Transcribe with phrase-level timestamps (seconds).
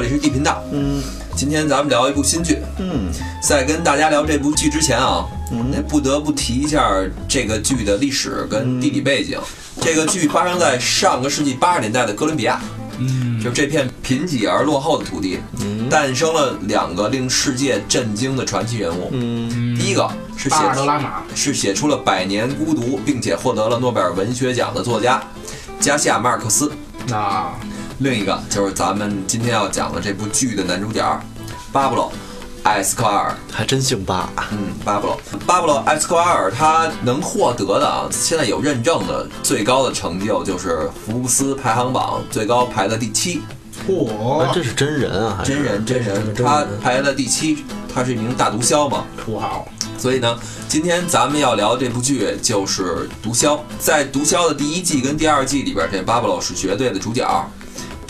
[0.00, 0.64] 这里是地频道。
[0.72, 1.02] 嗯
[1.36, 2.56] 今天咱们聊一部新剧。
[2.78, 6.90] 嗯在跟大家聊这部剧之前啊，嗯那不得不提一下
[7.28, 9.38] 这个剧的历史跟地理背景。
[9.78, 12.62] 这个剧发生在上个世纪八十年代的哥伦比亚，
[12.96, 19.10] 嗯，就是这片贫瘠而落后的土地，嗯诞生了两个令世界震惊的传奇人物。
[19.12, 25.22] 嗯第一个是写巴尔德拉玛，是写出了《百年孤独》，并且获得了诺贝尔文学奖的作家
[25.78, 26.72] 加西亚马尔克斯。
[27.06, 27.50] 那
[28.02, 31.22] 另一个就是咱们今天要讲的这部剧的男主角
[31.70, 32.06] 巴布罗·
[32.62, 33.36] 埃斯科尔。
[33.52, 34.30] 还真姓巴。
[34.52, 43.42] 嗯，巴布罗，巴布罗·埃斯科尔他能获得的啊，现在有认证的最高的成就就是福布斯排行榜最高排的第七，
[43.86, 50.38] 嚯，这是真人啊，还是真人真人，他排在第七，他是一名大毒枭嘛，土豪，所以呢，
[50.70, 52.82] 今天咱们要聊这部剧就是
[53.22, 53.58] 《毒枭》。
[53.78, 57.26] 在《毒枭》的第一季跟第二季里边，这巴布罗是绝对的主角。《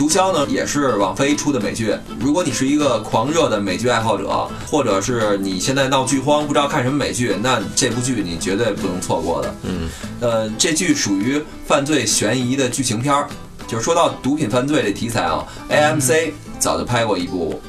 [0.01, 1.95] 毒枭》呢也是网飞出的美剧。
[2.19, 9.55] 如果你是一个狂热的美剧爱好者，或者是你现在闹剧荒不知道看什么美剧，那这部剧你绝对不能错过的。
[9.65, 9.91] 嗯
[10.23, 13.29] 呃，这剧属于犯罪悬疑的剧情片儿。
[13.69, 17.61] 就是说到毒品犯罪这题材啊，AMC 早就拍过一部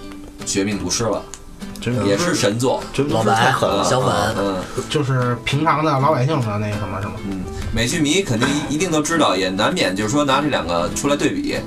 [0.45, 1.22] 《绝命毒师》了，
[1.82, 2.82] 真也是神作。
[2.94, 3.84] 真老白太狠了。
[3.84, 4.56] 小粉嗯。
[4.90, 7.42] 就是平常的老百姓的那个什么什么，嗯，
[7.76, 11.58] 美剧迷肯定一一定都知道，也难免就是说拿这两个出来对比。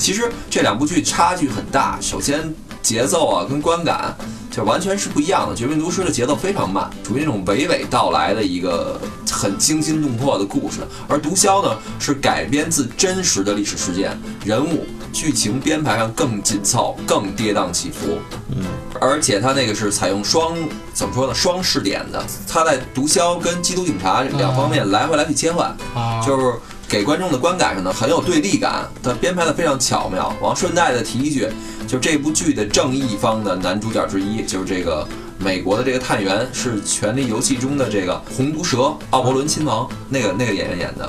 [0.00, 4.16] 其实这两部剧差距很大，首先节奏啊跟观感
[4.50, 5.54] 就完全是不一样的。
[5.58, 8.98] 《绝命毒师》的节奏非常慢，属于那种娓娓道来的一个
[9.30, 18.18] 很惊心动魄的故事，而《毒枭》呢是改编自真实的历史事件，人物、剧情编排上更紧凑，更跌宕起伏。
[18.48, 18.64] 嗯，
[18.98, 20.56] 而且它那个是采用双
[20.94, 21.34] 怎么说呢？
[21.34, 26.54] 双试点的，它在毒枭跟缉毒警察两方面来回来去切换，啊，就是
[26.90, 30.34] 给观众的观感上呢很有对立感，它编排的非常巧妙。
[30.40, 31.46] 完顺带的提一句，
[31.86, 35.06] 就这部剧的正义方的男主角之一，就是这个
[35.38, 41.08] 美国的这个探员，是《权力游戏》中的这个红毒蛇奥伯伦亲王，那个那个演员演的。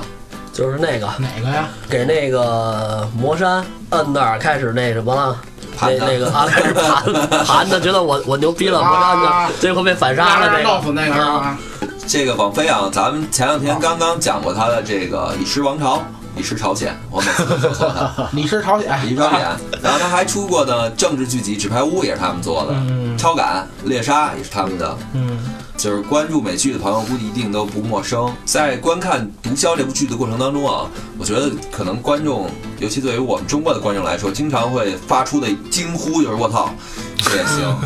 [0.52, 1.68] 就是那个哪个呀？
[1.90, 5.36] 给那个魔山摁那儿开始那什么了。
[5.80, 7.12] 那那个啊，开始盘
[7.44, 11.58] 盘的，觉得我我牛逼了，魔山啊的，最后被反杀了，让人这个弄死那个是啊吧？
[12.06, 15.96] 这个王菲啊，咱们前两天刚刚讲过他的这个《李氏王朝》
[16.36, 18.28] 《李氏朝鲜》，我每次都说错他。
[18.32, 19.40] 李氏朝鲜，李朝鲜，
[19.82, 24.98] 然后他还出过呢政治剧集《纸牌屋》也是他们做的，嗯超感》《猎杀》也是他们的。
[25.14, 25.38] 嗯，
[25.76, 28.30] 就是关注美剧的朋友，估计一定都不陌生。
[28.44, 30.86] 在观看《毒枭》这部剧的过程当中啊，
[31.18, 36.68] 我觉得可能观众，尤其对于我们中国的观众来说，经常会发出的惊呼就是“我操”，
[37.16, 37.76] 这也行。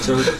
[0.06, 0.32] 就是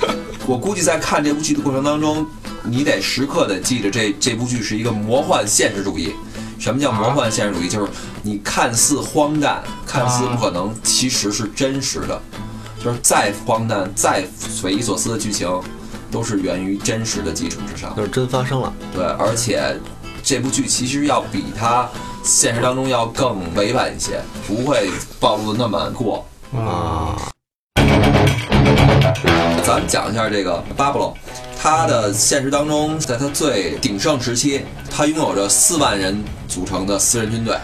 [0.51, 2.27] 我估计在看这部剧的过程当中，
[2.65, 6.13] 你得时刻的记着这这部剧是一个魔幻现实主义。
[6.59, 7.69] 什么叫魔幻现实主义？
[7.69, 7.89] 就是
[8.21, 12.21] 你看似荒诞、看似不可能，其实是真实的。
[12.83, 14.25] 就是再荒诞、再
[14.61, 15.49] 匪夷所思的剧情，
[16.11, 17.95] 都是源于真实的基础之上。
[17.95, 18.73] 就是真发生了。
[18.93, 19.79] 对，而且
[20.21, 21.89] 这部剧其实要比它
[22.25, 24.91] 现实当中要更委婉一些，不会
[25.21, 26.27] 暴露的那么过。
[26.53, 27.15] 啊，
[29.71, 31.17] 咱们讲一下这个巴布罗，
[31.57, 37.57] 他的现实当中，在他最鼎盛时期，他拥有着四万人组成的私人军队，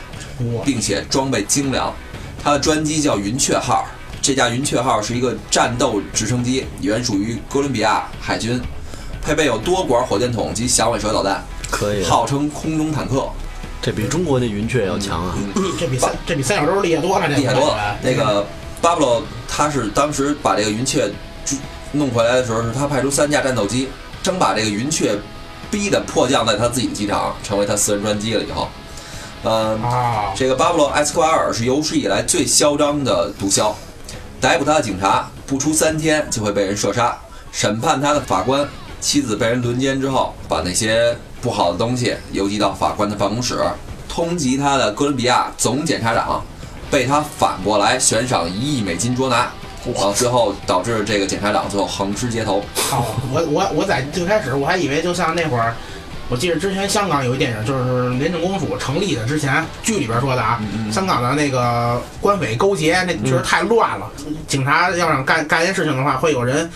[0.65, 1.93] 并且装备精良。
[2.41, 3.85] 他的专机叫云雀号，
[4.23, 8.63] 这架云雀号是一个战斗直升机，原属于哥伦比亚海军，
[9.21, 11.43] 配备有多管火箭筒及响尾蛇导弹，
[11.73, 13.29] 可以，号称空中坦克。
[13.83, 15.35] 这比中国那云雀要强啊！
[15.77, 17.99] 这比三这比三角洲厉害多了，这厉害多了。
[18.01, 18.47] 那个
[18.81, 21.11] 巴布罗他是当时把这个云雀
[21.45, 21.57] 就
[21.99, 23.89] 弄回来的时候，是他派出三架战斗机，
[24.23, 25.19] 争把这个云雀
[25.71, 28.69] 逼得迫降在他自己的机场，成为他私人专机了以后，
[29.45, 33.73] 嗯、啊，这个巴布罗·埃斯科瓦尔是有史以来最嚣张的毒枭，
[34.41, 37.17] 逮捕他的警察不出三天就会被人射杀，
[37.51, 38.69] 审判他的法官
[39.01, 43.59] 妻子被人轮奸之后，把那些不好的东西邮寄到法官的办公室，
[44.09, 46.43] 通缉他的哥伦比亚总检察长
[46.91, 49.51] 被他反过来悬赏一亿美金捉拿，
[49.95, 52.63] 然后最后导致这个检察长最后横尸街头。
[52.91, 55.75] 哦，我我我在最开始我还以为就像那会儿
[56.29, 64.11] 我记得之前香港有一电影，就是廉政公署成立的之前，剧里边说的啊，嗯香港的那个官匪勾结，那确实太乱了。
[64.49, 66.69] 警察要想干干一件事情的话，会有人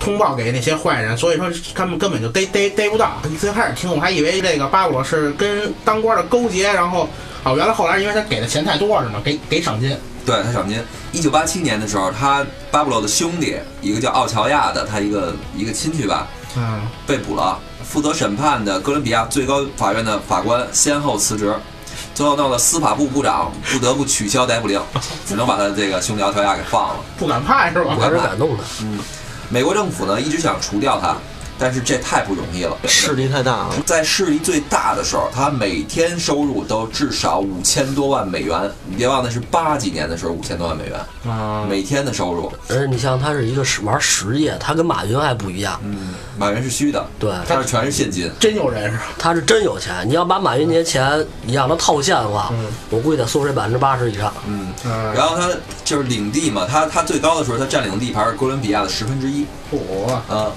[0.00, 3.12] 通报给那些坏人，所以说他们根本就逮逮逮不到。
[3.38, 7.08] 最开始听我还以为这个巴布罗是跟当官的勾结，然后
[7.44, 9.20] 哦，原来后来因为他给的钱太多是吗？
[9.24, 9.96] 给给赏金。
[10.26, 10.82] 对他赏金。
[11.12, 16.26] 一九八七年的时候，他巴布洛的兄弟，一个叫奥乔亚的，他一个一个亲戚吧，
[16.56, 17.58] 嗯，被捕了。
[17.84, 21.54] 负责审判的哥伦比亚最高法院的法官先后辞职，
[22.14, 24.82] 最后闹得司法部部长不得不取消逮捕令，
[25.24, 26.96] 只能把他这个兄弟奥乔亚给放了。
[27.16, 27.96] 不敢判是吧？
[27.98, 28.64] 还是感动的。
[29.48, 31.14] 美国政府呢一直想除掉他，
[31.58, 32.76] 但是这太不容易了。
[32.86, 33.74] 势力太大了。
[33.84, 38.70] 在势力最大的时候，他每天收入都至少五千多万美元。
[38.88, 41.00] 你别忘了是八几年的时候，五千多万美元
[41.32, 42.52] 啊，每天的收入。
[42.68, 48.30] 而且你像他是一个实玩实业，他跟马云还不一样，嗯，马云是虚的，对，他是全是现金。
[48.38, 49.04] 真有人是吧？
[49.18, 50.06] 他是真有钱。
[50.06, 52.52] 你要把马云那些钱你让他套现的话，
[52.90, 54.32] 我估计得缩水百分之八十以上。
[54.46, 55.48] 嗯，嗯，然后他
[55.84, 59.46] 就是领地嘛，他他最高的时候，他占领的地盘是哥伦比亚的十分之一。
[59.70, 60.52] 我呃，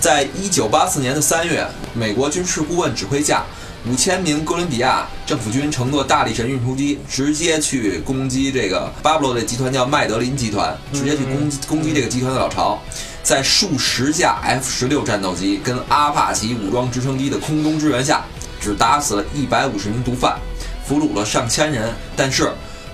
[0.00, 3.44] 在一九八四年的三月，美国军事顾问指挥下，
[3.86, 12.78] 五千名哥伦比亚政府军乘坐大力神运输机，直接去攻击这个巴布罗的集团，叫麦德林集团，直接去攻击攻击这个集团的老巢。
[13.22, 18.24] 在数十架 F 十六战斗机跟阿帕奇武装直升机的空中支援下，
[18.60, 20.38] 只打死了一百五十名毒贩，
[20.86, 21.92] 俘虏了上千人。
[22.16, 22.50] 但是，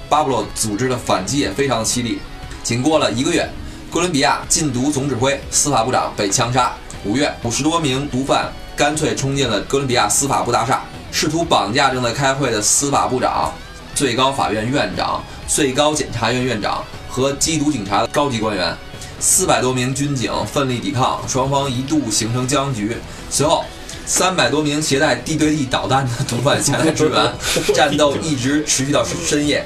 [0.08, 2.18] 巴布洛组织的反击也非常的犀利。
[2.62, 3.48] 仅过了一个月，
[3.90, 6.72] 哥伦比亚禁毒总指挥、司法部长被枪杀。
[7.04, 10.82] 五月，五十多名毒贩干脆冲进了哥伦比亚司法部大厦，
[11.12, 13.52] 试图绑架正在开会的司法部长、
[13.94, 18.76] 最高法院院长、最高检察院院长和缉毒警察的高级官员。
[19.18, 22.96] 四百多名军警奋力抵抗，双方一度形成僵局。
[23.30, 23.64] 随后，
[24.04, 27.32] 三百多名携带地对地导弹的毒贩前来支援，
[27.74, 29.64] 战斗一直持续到深夜，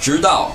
[0.00, 0.54] 直到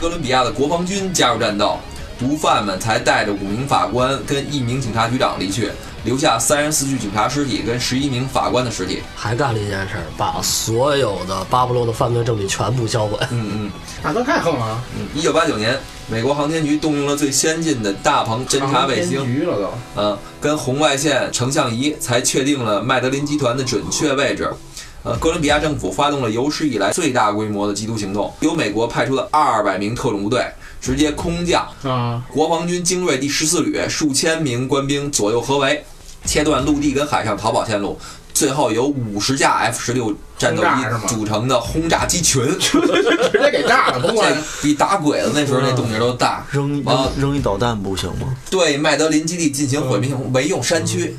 [0.00, 1.78] 哥伦比亚的国防军加入战斗，
[2.18, 5.70] 毒贩们才带着五名法官跟一名警察局长离去，
[6.04, 9.02] 留下三十四具警察尸体跟十一名法官的尸体。
[9.14, 13.18] 还干了一件事儿，把所有的巴布洛的犯罪证据全部销毁。
[13.30, 13.70] 嗯嗯。
[14.02, 15.06] 那都太横了嗯！
[15.14, 15.78] 一九八九年，
[16.08, 20.00] 美国航天局动用了最先进的大鹏侦察卫星，局了都。
[20.00, 24.52] 呃，跟红外线成像仪才确定了麦德林集团的准确位置。
[25.04, 30.46] 呃，哥伦比亚政府发动了有史以来最大规模的缉毒行动，由美国派出了二百名特种部队，
[30.80, 35.84] 直接空降啊，国防军精锐第十四旅数千名官兵左右合围，
[36.24, 37.98] 切断陆地跟海上逃跑线路。
[38.34, 42.80] 最后由五十架 F 十六战斗机组成的轰炸机群， 直
[43.32, 44.42] 接给炸了，甭这管。
[44.62, 46.44] 比打鬼子那时候那动静都大。
[46.50, 46.82] 扔
[47.18, 48.34] 扔一导弹不行吗？
[48.50, 51.14] 对麦德林基地进行毁灭性围用山区，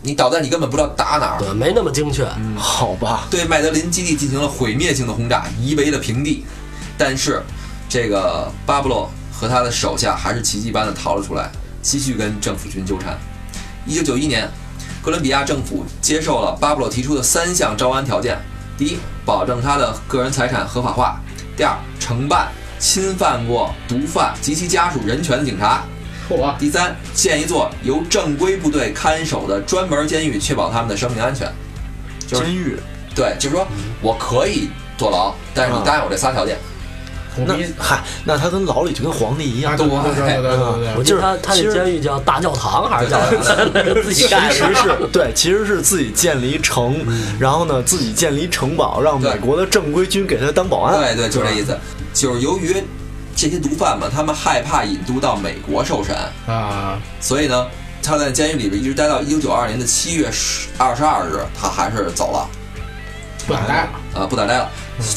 [0.00, 1.38] 你导弹你根本不知道打哪儿。
[1.38, 2.26] 对，没那么精确。
[2.56, 6.44] 好吧，对麦德林基地进行了毁灭性的轰炸，夷为了平地。
[6.96, 7.42] 但是，
[7.90, 11.52] 这个巴布洛和他的手下还是奇迹般的逃了出来，
[11.82, 13.16] 继续跟政府军纠缠。
[13.86, 14.48] 一九九一年，
[15.02, 18.38] 哥伦比亚政府接受了巴布洛提出的三项招安条件：
[18.78, 21.20] 第一，保证他的个人财产合法化；
[21.56, 25.82] 第二，惩办侵犯过毒贩及其家属人权的警察；
[26.30, 31.52] 嚯，第三，建一座由正规部队看守的专门监狱，确保他们的生命安全。
[32.26, 32.78] 就是监狱
[33.14, 33.66] 对，就是说
[34.00, 36.56] 我可以坐牢，但是你答应我这仨条件。
[37.36, 39.70] 那嗨，那他跟牢里就跟皇帝一啊！
[39.70, 39.76] 样。
[39.76, 43.54] 对对对对对对对我记得他他那监狱叫大教堂还是叫啥？
[44.02, 44.58] 自己盖其。
[44.64, 47.04] 实是对，其实是自己建了一城，
[47.38, 50.98] 然后呢，自己建了一城堡，让美国的正规军给他当保安。
[50.98, 51.76] 对对，就这意思。
[52.12, 52.76] 就是由于
[53.34, 56.96] 这些毒贩们，他们害怕引渡到美国受审，啊！
[57.20, 57.66] 所以呢，
[58.00, 62.48] 他在监狱里边一直待到一九九二年的七月十二十二日，他还是走了。
[63.46, 63.88] 不敢待了
[64.20, 64.70] 啊，不敢待了。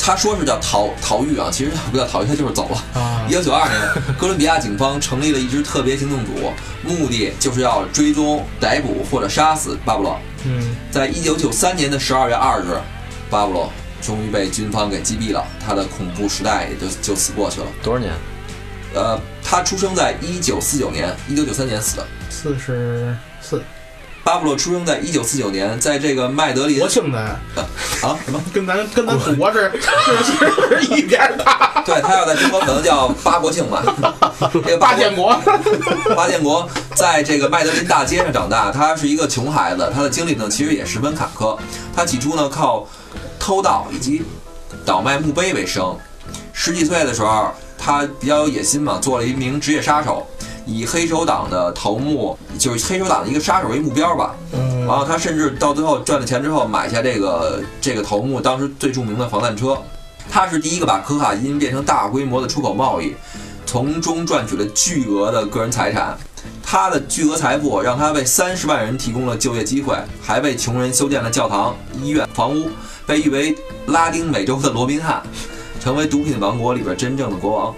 [0.03, 3.01] 他说是叫逃逃狱啊，其实他不叫逃狱，他就是走了。
[3.01, 3.31] 啊一！
[3.31, 3.79] 九九二年，
[4.17, 6.51] 哥伦比亚警方成立了一支特别行动组，
[6.83, 10.19] 目的就是要追踪、逮捕或者杀死巴布罗。
[10.45, 12.77] 嗯，在一九九三年的十二月二日，
[13.29, 17.67] 巴布罗终于被军方给击毙了，他的恐怖时代也就就此过去了。
[17.83, 18.11] 多少年？
[18.95, 22.07] 呃，他出生在一九四九年，一九九三年死的。
[22.29, 23.17] 四十四，
[24.27, 27.39] 巴布洛出生在一九四九年，在这个麦德林国庆的，啊
[28.25, 28.43] 什么？
[28.53, 31.81] 跟咱跟咱祖国是是是一边儿大。
[31.85, 33.81] 对他要在中国可能叫八国庆吧，
[34.51, 35.33] 这个国八建国，
[36.13, 41.57] 巴建国在这个麦德林大街上长大，他是一个穷孩子，他的经历呢其实也十分坎坷。
[41.95, 42.85] 他起初呢靠
[43.39, 44.23] 偷盗以及
[44.85, 45.97] 倒卖墓碑为生。
[46.51, 50.27] 十几岁的时候，他比较有野心嘛，做了一名职业杀手，
[50.67, 54.35] 以黑手党的头目，就是黑手党的一个杀手为目标吧。
[54.53, 59.77] 嗯然后他甚至到最后赚了钱之后，买下这个这个头目当时最著名的防弹车。
[60.29, 63.13] 他是第一个把可卡因变成大规模的出口贸易，
[63.65, 66.17] 从中赚取了巨额的个人财产。
[66.63, 72.69] 他的巨额财富让他为三十万人提供了就业机会，还为穷人修建了教堂、医院、房屋，
[73.05, 73.55] 被誉为
[73.87, 75.21] 拉丁美洲的罗宾汉，
[75.81, 77.75] 成为毒品王国里边真正的国王。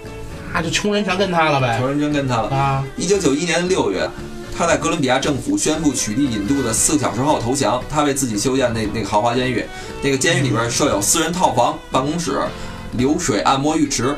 [0.54, 1.88] 那就穷人全跟他了呗穷。
[1.88, 2.50] 人真跟他了。
[2.50, 4.10] 啊，一九九一年六月，
[4.58, 7.82] 他在哥伦比亚政府宣布取缔引渡的四个小时后投降。
[7.90, 9.66] 他为自己修建那那个豪华监狱，
[10.02, 12.42] 那个监狱里边设有私人套房、办公室、
[12.94, 14.16] 流水按摩浴池。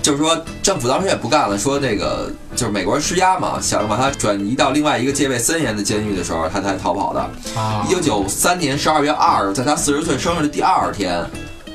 [0.00, 7.20] 就是说，政府当时也不干了，说那个就是美国人施压嘛，想把他转移到另外一个戒备森严的监狱的时候，他才逃跑的。
[7.60, 11.24] 啊一九九三年十二月二日，在他四十岁生日的第二天，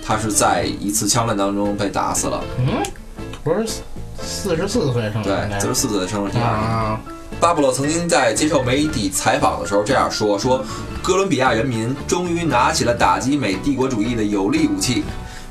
[0.04, 2.44] 他是在一次枪战当中被打死了。
[2.58, 2.82] 嗯，
[3.44, 3.68] 不是
[4.22, 6.46] 四十四岁生日对四十四岁的生日第二天。
[6.46, 6.98] 啊，
[7.42, 10.64] 巴布洛曾经在接受媒体采访的时候这样说：“说
[11.02, 15.04] 哥伦比亚人民终于拿起了打击美帝国主义的有力武器，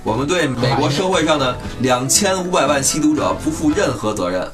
[0.02, 4.48] 我们对美国社会上的两千五百万吸毒者不负任何责任。”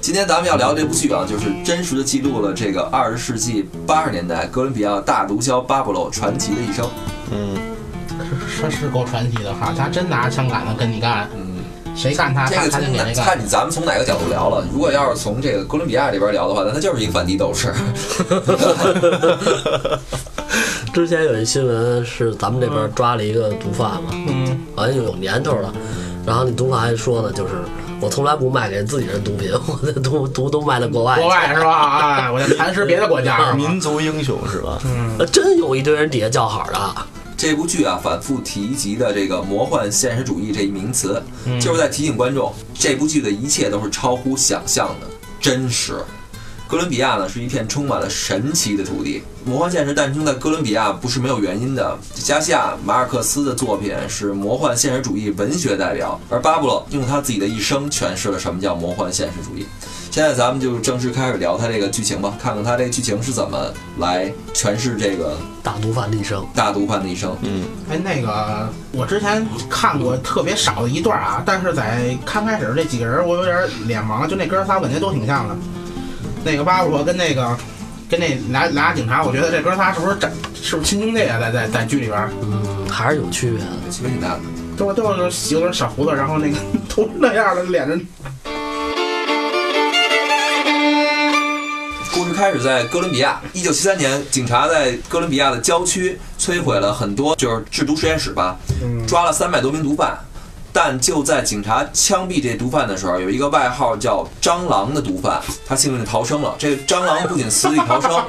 [0.00, 6.88] 今天咱们要聊这部剧啊，就是真实的记录了这个二十世纪八十年代哥伦比亚大毒枭巴布洛传奇的一生。
[7.30, 7.56] 嗯，
[8.48, 11.56] 是是够传奇的哈，他真拿枪杆子跟你干，嗯，
[11.96, 13.24] 谁干他，这个他他就从哪给谁干。
[13.24, 14.64] 看你咱们从哪个角度聊了？
[14.72, 17.72] 如果要是从这个哥伦比亚这边聊的话，那他就是一个反帝斗士。
[20.92, 25.72] 之前有一新闻是咱们这边抓了一个毒贩嘛，嗯，好像有年头了。
[26.26, 27.54] 然后那毒贩还说呢，就是
[27.98, 31.20] 我从来不卖给自己人毒品， 我的毒毒都卖到国外去。
[31.22, 31.98] 国外是吧？
[32.20, 33.52] 哎，我就蚕食别的国家？
[33.54, 34.78] 民族英雄是吧？
[34.84, 36.78] 嗯真有一堆人底下叫好的。
[37.42, 41.20] 这部剧啊，反复提及的这个魔幻现实主义这一名词，
[41.60, 45.08] 就是在提醒观众，这部剧的一切都是超乎想象的
[45.40, 45.96] 真实。
[46.68, 49.24] 哥伦比亚呢，是一片充满了神奇的土地。
[49.44, 51.98] 魔幻现实诞生在哥伦比亚不是没有原因的。
[52.14, 59.66] 加西亚·马尔克斯的作品是魔幻现实主义文学代表，而巴布洛用他自己的一生诠释了什么叫魔幻现实主义。
[60.12, 67.34] 现在咱们就正式开始聊他这个剧情吧，看看他这个剧情是怎么来诠释这个大毒贩的一生，大毒贩的一生。
[67.40, 75.56] 嗯，哎，那个我之前看过特别少的一段啊，但是在刚开始这几个人我有点脸盲，就那哥仨我感觉都挺像的。
[76.44, 77.56] 那个巴布罗跟那个
[78.06, 81.40] 跟那俩俩警察，我觉得这哥仨是不是长是不是亲兄弟啊？
[81.40, 83.90] 在在在剧里边嗯，还是有区别的。
[83.90, 84.40] 区别挺大的。
[84.76, 86.58] 都都是有点小胡子，然后那个
[86.94, 88.06] 都是那样的脸人。
[92.12, 100.14] 故事开始在哥伦比亚，一九七三年，警察在哥伦比亚的郊区摧毁了很多就是制毒实验室吧，嗯抓了三百多名毒贩。
[100.74, 106.54] 但就在警察枪毙这毒贩的时候，有一个外号叫“蟑螂”的毒贩，他幸运地逃生了。
[106.58, 108.22] 这个蟑螂不仅死里逃生，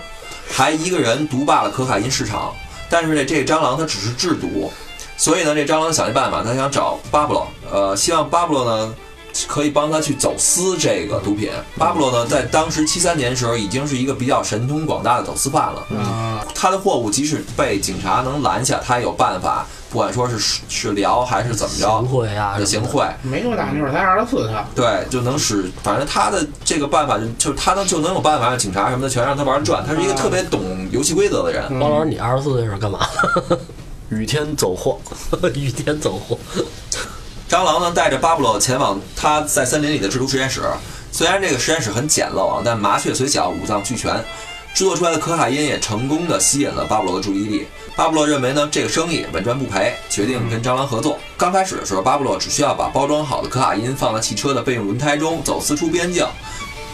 [0.50, 2.54] 还一个人独霸了可卡因市场。
[2.90, 4.72] 但是呢，这个蟑螂它只是制毒，
[5.18, 8.94] 所以呢，这蟑螂想一办法，他想找巴布洛，呃，希望巴布洛呢
[9.48, 11.50] 可以帮他去走私这个毒品。
[11.78, 15.86] 巴布洛呢，在当时七三年的时候，已经是一个比较神通广大的走私犯了。
[15.90, 20.38] 嗯，他的货物即使被警察能拦下，他也有办法，不管说是
[20.70, 24.66] 是聊还是怎么着行着，贿啊，行贿，没多大妞儿，才二十四他。
[24.75, 29.84] 对，就能使，反正他的这个办法就就是他能就能有办法让警察什么的全让他玩转。
[29.86, 31.80] 他是一个特别懂游戏规则的人。
[31.80, 33.00] 包老师，你二十四岁时候干嘛？
[34.10, 35.00] 雨天走货，
[35.56, 36.38] 雨天走货。
[37.53, 40.63] 蟑螂呢带着巴布洛前往他在森林里的制毒实验室。
[41.12, 44.12] 虽然这个实验室很简陋啊，但麻雀虽小，五脏俱全。
[44.74, 47.67] 制作出来的可卡因也成功的吸引了巴布洛的注意力。
[47.95, 51.19] 巴布洛认为呢，这个生意稳赚不赔，决定跟蟑螂合作。
[51.38, 56.25] 刚开始的时候，巴布洛只需要把包装好的可卡因放在汽车的备用轮胎中，走私出边境，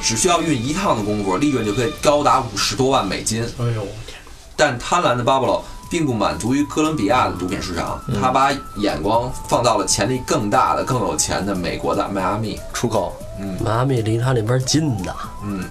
[0.03, 3.41] 只需要运一趟的功夫，利润就可以高达五十多万美金。
[3.59, 4.19] 哎呦，天！
[4.57, 12.59] 但贪婪的巴布洛并不满足于哥伦比亚的毒品市场，他把眼光放到了潜力更大的、更有钱的美国的迈阿密。
[12.73, 13.57] 出口，嗯。
[13.63, 15.63] 迈阿密离他那边近的，嗯，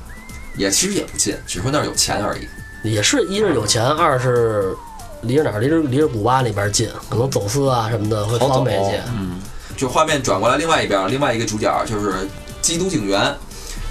[0.57, 2.49] 也其实也不近，只是说那儿有钱而已。
[2.83, 4.77] 也是一是有钱，二是
[5.23, 5.61] 离着哪儿？
[5.61, 9.03] 离着离着古巴那边近，可能走私啊什么的会方便一些。
[9.13, 9.41] 嗯。
[9.77, 12.29] 就画面转过来，另外一边，另外一个主角就是
[12.61, 13.33] 缉毒警员，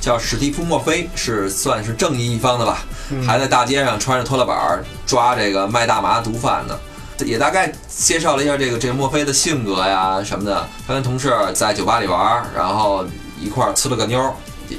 [0.01, 2.79] 叫史蒂夫·墨菲，是算是正义一方的吧，
[3.25, 6.79] 还在大街上穿着拖拉板儿抓这个卖大麻的毒贩的。
[7.25, 10.69] 也大概介绍了一下这个这个墨菲的性格呀什么的。
[10.85, 13.03] 他跟同事在酒吧里玩儿，然后
[13.41, 14.31] 一块儿呲了个妞儿。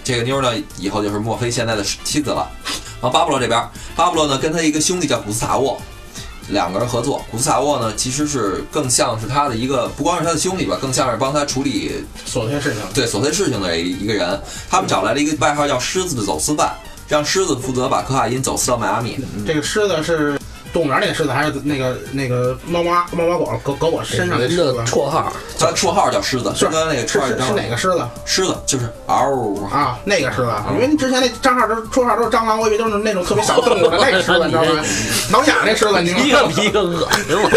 [0.04, 2.48] 这个妞儿呢，以后就是墨菲现在的妻子了。
[3.00, 3.60] 然后巴布洛这边，
[3.96, 5.80] 巴布洛呢跟他一个兄弟叫古斯塔沃，
[6.50, 7.24] 两个人合作。
[7.30, 12.82] 古斯塔沃呢，其实是更像是他的一个，不光是他的兄弟吧，更像是帮他处理琐碎事情。
[12.92, 14.40] 对琐碎事情的一个人。
[14.70, 16.76] 他们找来了一个外号叫“狮子”的走私犯，
[17.08, 19.18] 让狮子负责把可卡因走私到迈阿密。
[19.46, 20.37] 这个狮子是
[20.78, 24.72] 动物园那个狮子，还是那个那个猫妈猫妈狗狗狗我身上的人狮子？
[24.86, 29.18] 绰号，他绰号叫狮子，是跟刚那个是是是绰号叫哪个狮子狮子，就是嗷。
[29.72, 29.98] 啊？
[30.04, 34.84] 那个狮子，因为之前那账号都绰号都是蟑螂，我以为都是那种特别小动物的那个狮子，你知道吗？
[35.32, 36.52] 挠痒那狮子，你一知道吗？
[36.54, 37.50] 个比一个恶心我。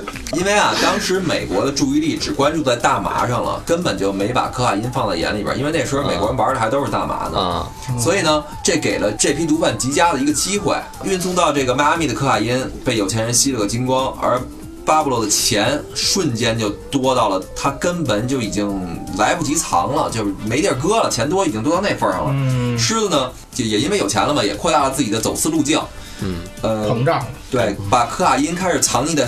[0.38, 5.58] 因为啊，当时美国的注意力只关注在大麻上了，根本就没把可卡因放在眼里边。
[5.58, 10.76] 因为那时候美国人玩的还都是大麻呢，啊，所以呢，这给了这批毒贩极佳的一个机会。
[11.02, 14.40] 运送到这个迈阿密的可卡因被有钱人吸了个精光，而
[14.84, 18.68] 巴布洛的钱瞬间就多到了他根本就已经
[19.16, 22.30] 来不及藏了，就是没地儿搁了，钱多已经多到那份儿上了。
[22.34, 25.80] 嗯，狮子呢，就也因为有钱了嘛，也扩大了自己的走私路径。
[26.22, 29.26] 嗯，呃，膨胀对，把可卡因开始藏匿在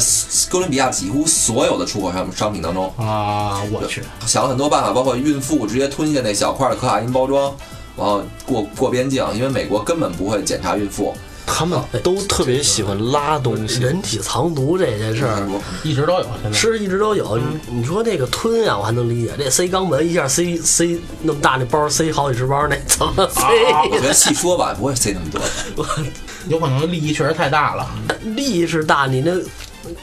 [0.50, 3.62] 哥伦比亚几乎所有的出口商商品当中，啊！
[3.72, 7.54] 我去，想了很多办法，包括孕妇直接吞下那小块的可卡因包装，
[7.96, 11.14] 然后过过边境，因为美国根本不会检查孕妇。
[11.46, 13.80] 他们都特别喜欢拉东西。
[13.80, 15.48] 人体藏毒这件事儿。
[15.82, 16.58] 一直都有现在。
[16.58, 19.32] 是一直都有，嗯你你说那个吞啊，我还能理解。
[19.38, 23.42] 这塞肛门一下塞塞那么大那包，塞好几十包，那怎么塞？
[23.90, 25.26] 我觉得细说吧，不会塞那么
[25.74, 25.86] 多。
[26.48, 27.86] 有可能利益确实太大了，
[28.24, 29.32] 利益是大，你那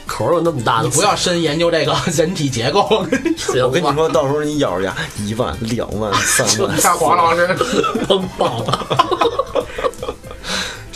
[0.06, 2.86] 口儿有那么大，你不要深研究这个 人体结构。
[2.90, 7.46] 我跟你说，到时候你咬着牙，一万、两万、三万你， 看黄老师，
[8.08, 8.86] 崩爆了。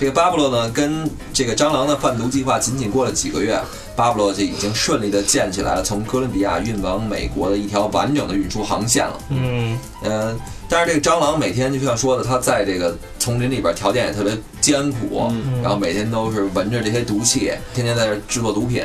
[0.04, 3.58] 这个巴布洛呢，跟这个蟑螂的贩毒计划仅仅过了几个月，
[3.96, 9.18] 巴布洛就已经顺利的建起来了从哥伦比亚运往美国的一条完整的运输航线了。
[9.30, 10.36] 嗯，呃，
[10.68, 15.32] 但是这个蟑螂每天就像说的，它在这个丛林里边条件也特别艰苦，
[15.62, 18.84] 然后每天都是闻着这些毒气，天天在这制作毒品。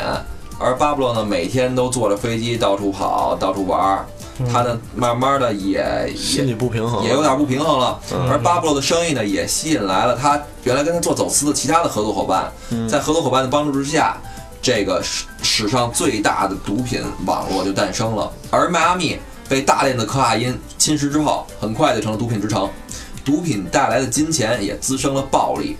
[0.57, 4.05] 而巴布洛呢，每天都坐着飞机到处跑，到处玩儿。
[4.51, 7.99] 他呢，慢慢的也心理也不平衡，也有点不平衡了。
[8.13, 12.51] 嗯而巴布洛的生意呢，也吸引来了他原来跟他做走私的其他的合作伙伴。
[12.87, 14.17] 在合作伙伴的帮助之下，
[14.61, 18.31] 这个史史上最大的毒品网络就诞生了。
[18.49, 22.69] 而迈阿密被大量的可卡因侵蚀之后，很快就成了毒品之城。
[23.25, 25.77] 毒品带来的金钱也滋生了暴力。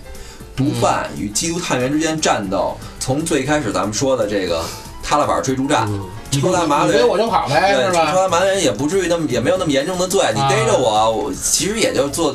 [0.56, 4.62] 毒贩与缉毒探员之间战斗，从最开始咱们说的这个
[5.02, 5.88] 踏拉板追逐战，
[6.30, 8.10] 抽大麻的人你追我就跑呗，对，是吧？
[8.12, 12.34] 抽大麻的人也不至于那么也没有那么严重的罪，你啊逮着我，我其实也就做，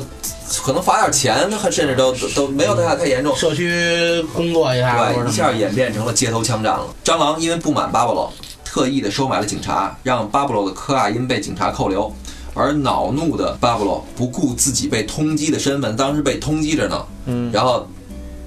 [0.62, 3.34] 可能罚点钱，甚至都都没有太太严重。
[3.36, 6.86] 社区工作一下，对，者一下演变成了街头枪战了。
[7.04, 8.32] 蟑螂因为不满巴布洛，
[8.64, 12.12] 特意的收买了警察，让巴布洛的科卡因被警察扣留。
[12.58, 17.06] 而恼怒的巴布洛不顾自己被通缉的身份，当时被通缉着呢。
[17.26, 17.86] 嗯，然后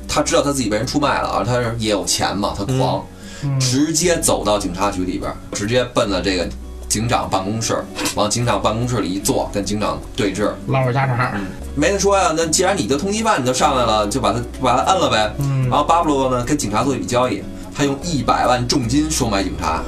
[0.08, 3.04] 他知道他自己被人出卖了，而他是也有钱嘛，他狂，嗯
[3.60, 6.48] 直接走到警察局里边，直接奔了这个
[6.88, 7.78] 警长办公室，
[8.16, 10.52] 往警长办公室里一坐，跟警长对峙。
[10.68, 11.40] 唠会家常。
[11.76, 15.34] 没得说呀，那既然你的通缉犯你就上来了，就把他把他摁了呗。
[15.40, 17.44] 嗯然后巴布洛呢跟警察做一笔交易，
[17.76, 19.84] 他用一百万重金收买警察，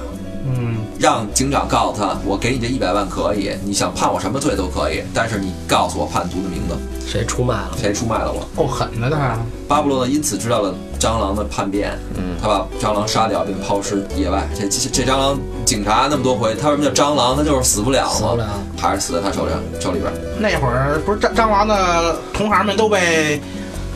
[0.45, 7.71] 嗯，让警长告诉他，我给你这一百万可以，你想判我什么罪都可以，但是你告诉我叛徒的名字，谁出卖了？
[7.75, 8.47] 谁出卖了我。
[8.55, 9.35] 够狠的他。
[9.67, 14.47] 巴布洛呢因此知道了蟑螂的叛变，嗯他把蟑螂杀掉并抛尸野外。
[14.53, 17.35] 这这这蟑螂警察那么多回，他为什么叫蟑螂？
[17.35, 20.13] 他就是死不了嘛，死不了还是死在他手里手里边。
[20.39, 23.41] 那会儿不是蟑蟑螂的同行们都被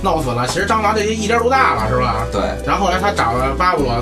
[0.02, 2.26] 闹死了，其实蟑螂这些一家独大了，是吧？
[2.32, 3.94] 对然后后来他找了巴布罗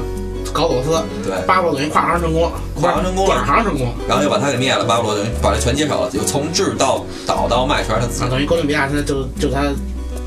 [0.53, 8.29] 搞走私，对，巴布罗等于跨行成功，跨行成功了转行成功，然后又把他给灭了，巴布罗等于把这全接手了，就从制到倒到卖全是他自己啊，。
[8.29, 9.61] 等于哥伦比亚现在就就他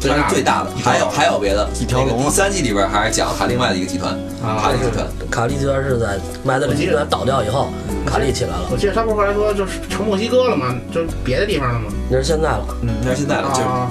[0.00, 5.06] 最他大是最大的，还有还有别的，一条龙啊那个第三季里边还是讲还另外的一个集团，啊卡利集团。
[5.30, 7.68] 卡利集团是在麦德里集团倒掉以后，
[8.04, 10.74] 卡利起来了，我记得他不是后来说就是成墨西哥了吗？
[10.92, 11.86] 就是别的地方了吗？
[12.10, 12.66] 那是现在了。
[12.82, 13.90] 嗯，那是现在了，就是啊，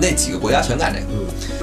[0.00, 1.06] 那几个国家全干这个。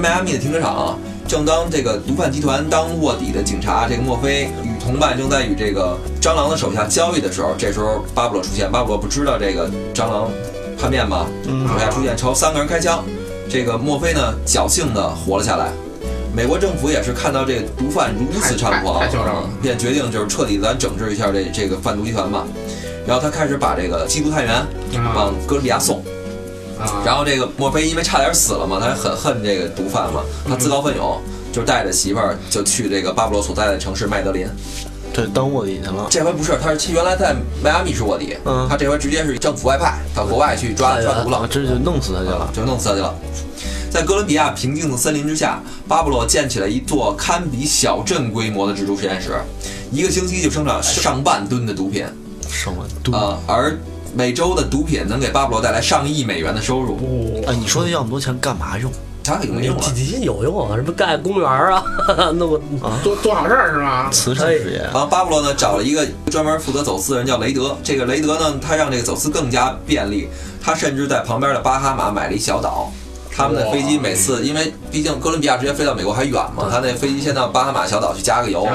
[0.01, 10.31] 迈阿密的停车场啊，正当这个毒贩集团当卧底的警察这个墨菲与同伴正在与这个蟑螂的手下交易的时候，这时候巴布罗出现，巴布罗不知道这个蟑螂
[10.79, 11.27] 叛变吗？
[11.47, 13.03] 嗯手下出现，朝三个人开枪。
[13.49, 15.71] 这个墨菲呢，侥幸的活了下来。
[16.36, 19.08] 美国政府也是看到这个毒贩如此猖狂，
[19.62, 22.45] 便决定就是彻底咱整治一下这这个贩毒集团吧。
[23.06, 26.03] 然后他开始把这个缉毒探员啊往哥伦比亚送。
[26.79, 34.47] 啊，然后这个墨菲因为差点死了嘛，他还很恨这个毒贩嘛，他自告奋勇，就带着媳妇儿就去这个巴布罗所在的城市麦德林。
[35.13, 36.08] 这当卧底去了。
[36.10, 42.49] 这回不是，他是原来在迈阿密是卧底，嗯他这回直接是政府外派到国外去抓派员抓毒了，啊，这就弄死他去了。
[42.52, 43.15] 就弄死他去了。
[43.91, 49.39] 在哥伦比亚平静的森林之下，巴布洛建起了一座堪比小镇规模的蜘蛛实验室，
[49.91, 52.04] 一个星期就生产上万吨的毒品
[52.49, 53.15] 上万吨。
[53.15, 53.78] 啊、而
[54.15, 56.97] 每周的毒品能给巴布洛带来上亿美元的收入。
[57.45, 58.91] 哎，你说他要那么多钱干嘛用？
[59.23, 60.03] 他有没用啊体？
[60.03, 61.83] 体有用啊，什么盖公园啊，
[62.36, 62.62] 弄个
[63.03, 64.09] 多多少事儿是吧？
[64.12, 67.75] 慈善事业然后巴布洛呢找了一个专门负责走私的人叫雷德。
[67.83, 70.27] 这个雷德呢，他让这个走私更加便利，
[70.62, 72.91] 他甚至在旁边的巴哈马买了一小岛。
[73.35, 78.67] 他们的飞机每次，因为毕竟哥伦比亚直接飞到美国还远嘛，他那飞机先到巴哈马小岛去加个油，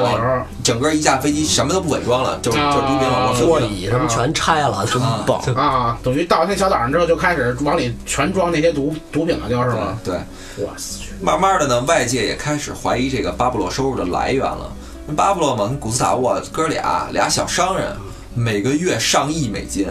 [0.64, 3.66] 整个一架飞机什么都不伪装了，就就是毒品往过座飞。
[3.68, 5.40] 椅什么全拆了，真啊棒！
[5.54, 9.98] 啊，等于到那小岛上之后就开始往里全装那些毒毒品了，就是吗？
[10.04, 10.14] 对，
[10.56, 14.72] 我去，慢慢的呢，外界也开始怀疑这个巴布洛收入的来源了。
[15.16, 17.96] 巴布洛嘛，跟古斯塔沃哥俩俩小商人，
[18.34, 19.86] 每个月上亿美金。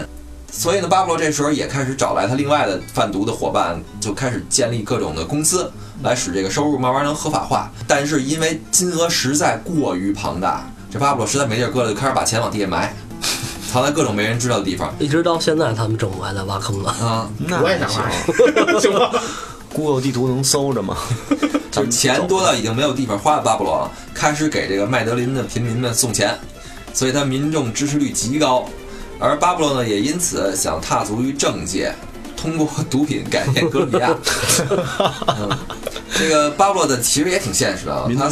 [0.49, 7.69] 所以呢，巴布罗这时候也开始找来他另外的贩毒的伙伴，就开始建立各种的公司，来使这个收入慢慢能合法化。
[7.87, 12.95] 但是因为金额实在过于庞大，这巴布罗实在没地儿搁了，就开始把钱往地下埋，
[13.71, 14.91] 藏在各种没人知道的地方。
[14.97, 16.89] 一直到现在他们政府还在挖坑呢。
[16.89, 19.11] 啊、那我也想行玩，行吧
[19.73, 20.97] ？，Google 地图能搜着吗？
[21.69, 26.35] 就是钱多到已经没有地方花的巴布罗，开始给这个麦德林的平民们送钱，
[26.93, 28.67] 所以他民众支持率极高。
[29.19, 31.93] 而巴布洛呢，也因此想踏足于政界，
[32.35, 34.15] 通过毒品改变哥伦比亚。
[35.39, 35.49] 嗯，
[36.15, 38.29] 这个巴布洛的其实也挺现实的啊，他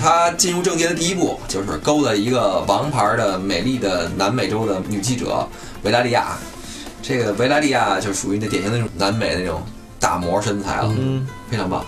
[0.00, 5.46] 他进入政界的第一步就是勾搭一个王牌的美丽的南美洲的女记者
[5.82, 6.38] 维拉利亚。
[7.02, 9.62] 这个维拉利亚就属于那典型的那种南美那种
[10.00, 11.84] 大模身材了，嗯，非常棒，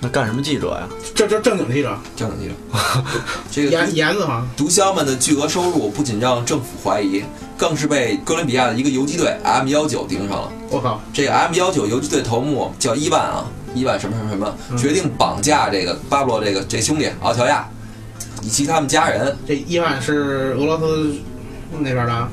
[0.00, 0.88] 那干什么记者呀？
[1.14, 2.54] 这这正经记者，正经记者。
[3.52, 7.22] 这个严严子嘛，毒枭们的巨额收入不仅让政府怀疑，
[7.58, 10.52] 更是被哥伦比亚的一个游击队 M 幺九盯上了。
[10.70, 13.44] 我靠，这个 M 幺九游击队头目叫伊万啊，
[13.74, 17.68] 伊万什么什么什么，决定绑架这个巴布洛这个这兄弟奥乔亚
[18.42, 19.36] 以及他们家人。
[19.46, 21.16] 这伊万是俄罗斯
[21.80, 22.28] 那边的啊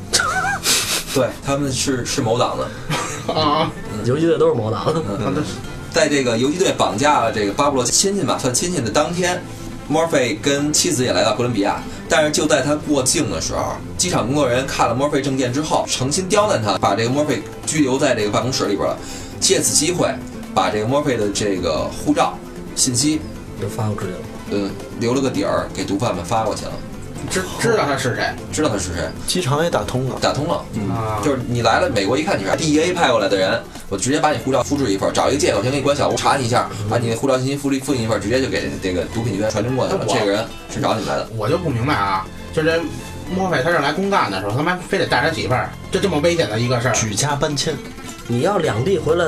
[1.16, 2.70] 对，他们是是某党的。
[3.34, 3.72] 啊，
[4.06, 4.94] 游击队都是某党，啊
[5.34, 5.42] 这
[5.92, 9.42] 在这个游击队绑架了这个巴布洛亲戚吧，算亲戚的当天，
[9.88, 11.82] 墨菲跟妻子也来到哥伦比亚。
[12.08, 18.98] 但是就在他过境的时候，机场工作人员看了墨菲证件之后，诚心刁难他，把这个墨菲拘留在这个办公室里边了。
[19.40, 20.08] 借此机会，
[20.54, 22.38] 把这个墨菲的这个护照
[22.76, 23.20] 信息，
[23.60, 24.18] 就发过去了。
[24.52, 24.70] 嗯，
[25.00, 26.72] 留了个底儿给毒贩们发过去了，
[27.28, 30.18] 知知道他是谁知道他是谁，机场也打通了。
[30.22, 30.64] 打通了。
[30.74, 31.22] 嗯啊？
[31.24, 40.06] 就是你来了，美国一看你是 DEA 派过来的人，我直接把你护照复制一份，找一个借口先给你关小屋查你一下，把你的护照信息复印复印一份，直接就给这个毒品局传真过去了。
[40.08, 42.80] 这个人是找你们来的，我就不明白啊，就这
[43.36, 47.76] 莫非他是来公干的时候，他妈非得带他媳妇儿，就这么危险的一个事儿，举家搬迁，
[48.28, 49.26] 你要两地回来，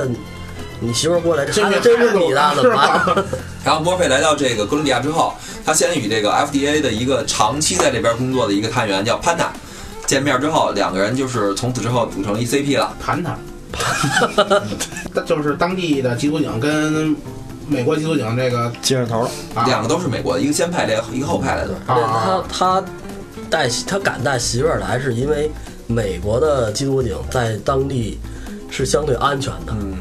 [0.80, 3.26] 你媳妇儿过来，这真是真是你的，怎是么办？
[3.66, 5.34] 然后墨菲来到这个哥伦比亚之后，
[5.66, 9.52] 他先与这个 FDA 的一个长期在这边工作的一个探员叫潘娜
[10.06, 12.96] 见面之后，两个人就是从此之后组成一 CP 了。
[13.04, 13.38] 谈谈，
[15.13, 17.16] 他 就是当地的缉毒警跟
[17.68, 19.30] 美国缉毒警这个接上头了。
[19.56, 21.74] 啊两个都是美国的，一个先派来，一个后派来的。
[21.88, 22.84] 啊他啊，他
[23.50, 25.52] 带他敢带媳妇儿来，是因为
[25.88, 28.18] 美国的缉毒警在当地
[28.70, 29.74] 是相对安全的。
[29.74, 29.96] 嗯，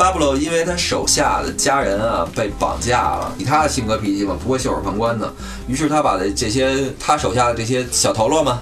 [0.00, 5.30] 巴布洛因为他手下的家人啊被绑架了，以他的性格脾气嘛，不会袖手旁观的。
[5.68, 8.56] 于是他把这这些他手下的这些小头罗们、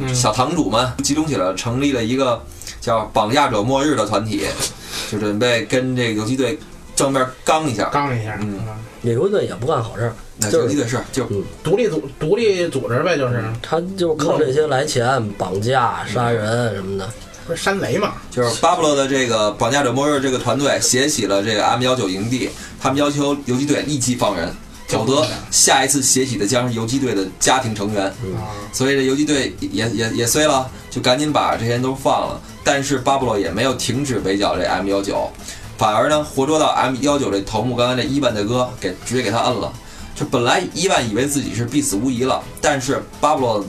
[0.00, 2.44] 嗯小堂主们集中起来，成立了一个
[2.78, 4.44] 叫“绑架者末日”的团体，
[5.10, 6.58] 就准备跟这个游击队
[6.94, 7.88] 正面刚一下。
[7.90, 8.60] 刚一下，嗯
[9.00, 11.26] 游击队也不干好事儿，就是那游击队是就
[11.64, 17.08] 独立组独立组织呗，就是他就靠这些来钱、绑架、杀人什么的。
[17.46, 22.48] 不是山贼嘛，就是巴布洛的这个绑架者末日这个团队携起了这个 M 幺九营地，
[22.80, 24.50] 他们要求游击队立即放人，
[24.88, 28.06] 否则下一次携起的将是游击队的家庭成员。
[28.06, 32.40] 啊，所以这游击队也也也衰了，就赶紧把这些人都放了。
[32.64, 35.30] 但是巴布洛也没有停止围剿这 M 幺九，
[35.76, 39.70] 反而呢活捉到 M 幺九这头目，刚才这伊万大哥给直接给他摁了。
[40.14, 43.62] 就本来伊万以为自己是必死无疑了，但是巴布洛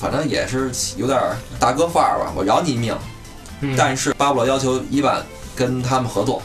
[0.00, 1.20] 反正也是有点
[1.60, 2.96] 大哥范儿吧，我饶你一命。
[3.60, 6.42] 嗯但是巴布罗要求伊万跟他们合作。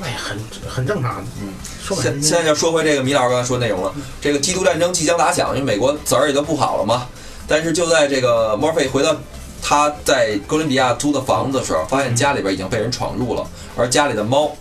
[0.00, 1.48] 哎，很很正常，嗯，
[1.82, 3.92] 说，现现在就说回这个米老师刚才说的内容了。
[4.20, 7.08] 这个缉毒战争即将打响，因为美国子儿也都不好了嘛。
[7.48, 9.16] 但是就在这个墨菲回到
[9.60, 13.44] 他在哥伦比亚租的房子的时候，发现家里边已经被人闯入了，
[13.76, 14.52] 而家里的猫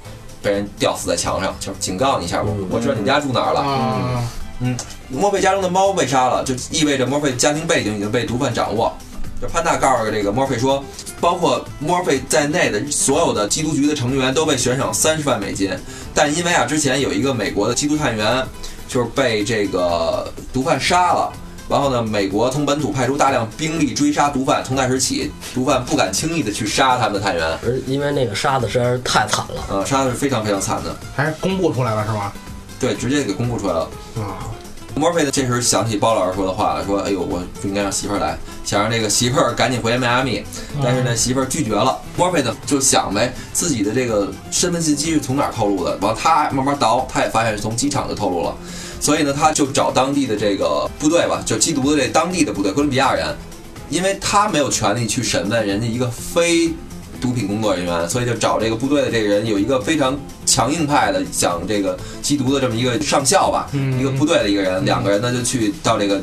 [0.42, 4.26] 被人吊死在墙上，就是警告你一下，我嗯我知道你们家住哪儿了。
[4.60, 4.76] 嗯，
[5.10, 8.92] 墨菲家中的猫被杀了，就意味着墨菲家庭背景已经被毒贩掌握。
[9.42, 10.84] 就潘大告诉这个墨菲说，
[11.22, 15.72] 包括墨菲在内的所有的缉毒局的成员都被悬赏三十万美金。
[16.14, 18.46] 但因为啊，之前有一个美国的缉毒探员
[18.88, 21.32] 就是被这个毒贩杀了。
[21.70, 29.66] 然后呢，美国从本土派出大量兵力追杀毒贩，从那时起，毒贩不敢轻易的去杀他们的探员，而因为那个杀的实在是太惨了。
[29.70, 32.32] 呃，杀的是非常非常惨的，还是公布出来了是吧？
[32.80, 33.82] 对，直接给公布出来了。
[34.16, 34.48] 啊，
[34.98, 40.44] 墨菲呢，这时候想起包老师说的话了，说：“哎呦，我不应该让媳妇儿来，想让这个媳妇儿赶紧回迈阿密。”
[40.84, 41.98] 但是呢，媳妇儿拒绝了。
[42.16, 45.98] 墨菲呢就想呗，自己的这个身份信息是从哪儿透露的？
[46.02, 48.56] 完，他慢慢倒，他也发现是从机场就透露了。
[49.00, 53.36] 所以呢，他就找当地的这个部队吧，就缉毒的这当地的部队，哥伦比亚人，
[53.90, 56.74] 因为他没有权利去审问人家一个非
[57.20, 66.22] 毒品工作人员，所以就找这个部队的这个人，有一个非常强硬派的想这个缉毒的这么一个上校吧，嗯一个部队的一个人，两个人呢就去到这个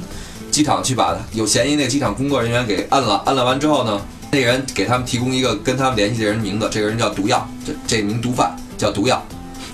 [0.51, 9.23] 机场去把有嫌疑那个机场工作人员给摁了，摁了完之后呢，那个人给他们提供一个跟他们联系的人名字，这个人叫毒药，这这名毒贩叫毒药，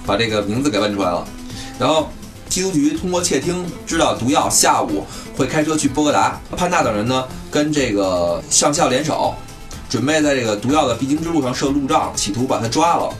[0.06, 1.26] 把这个名字给问出来了，
[1.78, 2.08] 然后。
[2.50, 5.06] 缉毒局通过窃听知道毒药下午
[5.36, 9.32] 会开车去波哥达，潘纳等人呢跟这个上校联手，
[9.90, 13.12] 准备在这个毒药的必经之路上设路障，企图把他抓了。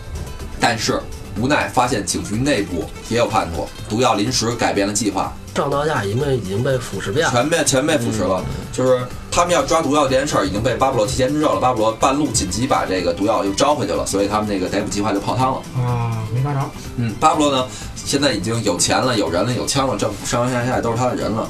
[0.61, 1.02] 但是
[1.37, 7.33] 无奈发现警局内部也有叛徒，毒药临时改变了计划，上到下已经被已经被腐蚀遍了。
[7.33, 8.44] 全被全被腐蚀了。
[8.72, 15.62] 就是他们要抓毒药这件事儿已经被巴布罗提前知道了，巴布罗半路紧急把这个毒药又招回去了，所以他们那个逮捕计划就泡汤了。
[15.83, 16.61] 啊，没抓着。
[16.96, 21.48] 嗯，巴布罗呢，现在已经有钱了，有人了，有枪了，政府上上下下都是他的人了。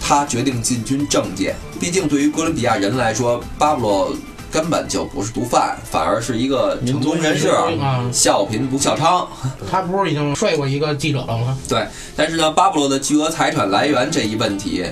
[0.00, 4.14] 他决定进军政界，毕竟对于哥伦比亚人来说，巴布罗
[4.56, 9.26] 根本就不是毒贩，反而是一个成功人士，啊，笑贫不笑娼。
[9.70, 11.58] 他不是已经睡过一个记者了吗？
[11.68, 14.82] 对，但是呢，巴布罗的巨额财产来源这一问题，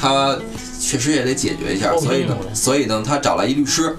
[0.00, 0.34] 他
[0.80, 3.94] 确实也得解决一下，哦所以呢，所以呢，他找来一律师，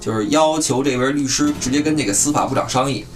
[0.00, 3.06] 就是要求这位律师直接跟这个司法部长商议。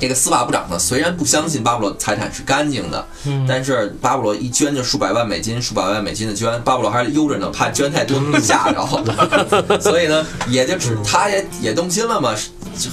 [0.00, 8.86] 这个司法部长呢，虽然不相信巴布罗财产是干净的，嗯，但是巴布罗一捐就数百万美金，数百万美金的捐，巴布罗还是悠着呢，怕捐太多吓着，
[9.80, 12.34] 所以呢，也就只他也也动心了嘛，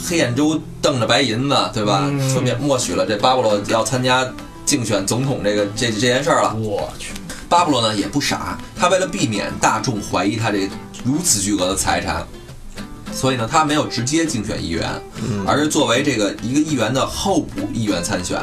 [0.07, 2.01] 黑眼珠瞪着白银子，对吧？
[2.05, 4.27] 嗯顺便默许了这巴布罗要参加
[4.65, 6.55] 竞选总统这个这这件事儿了。
[6.55, 7.13] 我去，
[7.47, 10.67] 巴布罗呢也不傻，他为了避免大众怀疑他这
[11.03, 12.25] 如此巨额的财产，
[13.15, 14.91] 所以呢，他没有直接竞选议员，
[15.47, 18.39] 而是作为这个一个议员的候补议员参选。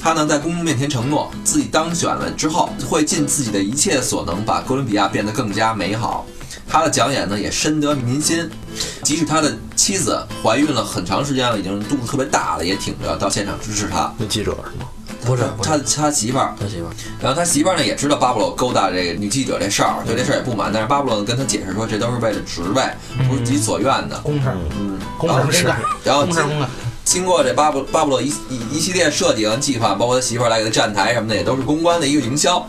[0.00, 6.26] 他呢在公众面前承诺，自己当选了之后会尽自己的一切所能，把哥伦比亚变得更加美好。
[6.68, 8.48] 他的讲演呢也深得民心，
[9.02, 14.12] 即使他的妻子怀孕了很长时间了，已经肚子特别大了，也挺着到现场支持他。
[14.18, 14.86] 那记者是吗？
[15.24, 22.82] 不是他他媳妇儿，他媳妇儿，然后他媳妇儿呢也知道巴布洛勾搭这个女记者这事儿，对这事儿也不满，但是巴布洛呢跟他解释说，这都是为了职位，
[23.28, 24.18] 不是自己所愿的。
[24.20, 26.68] 公事儿，嗯，公事儿公干，然后公事公干。
[27.04, 32.66] 经过这巴布巴布洛一一一系列设计和计划，包括他媳妇儿来给他站台什么的，也都是公关的一个营销。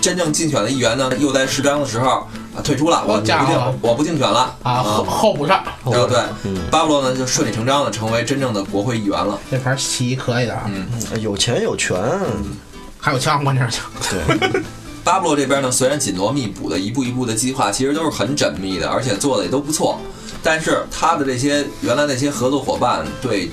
[0.00, 2.22] 真正竞选的议员呢，又在适当的时候啊
[2.62, 6.20] 退出了，我不家伙竞我不竞选了啊，后后补上，对不对？
[6.70, 9.38] 巴布洛呢就顺理成章的成为真正的国会议员了。
[9.50, 10.86] 这盘棋可以的啊，嗯，
[11.20, 11.96] 有钱有权，
[12.98, 13.90] 还有枪，关键是枪。
[14.10, 14.62] 对，
[15.02, 19.98] 巴布洛这边呢，虽然紧锣密鼓的一步一步的计划，其实都是很缜密的，而且做的也都不错，
[20.42, 23.50] 但是他的这些原来那些合作伙伴对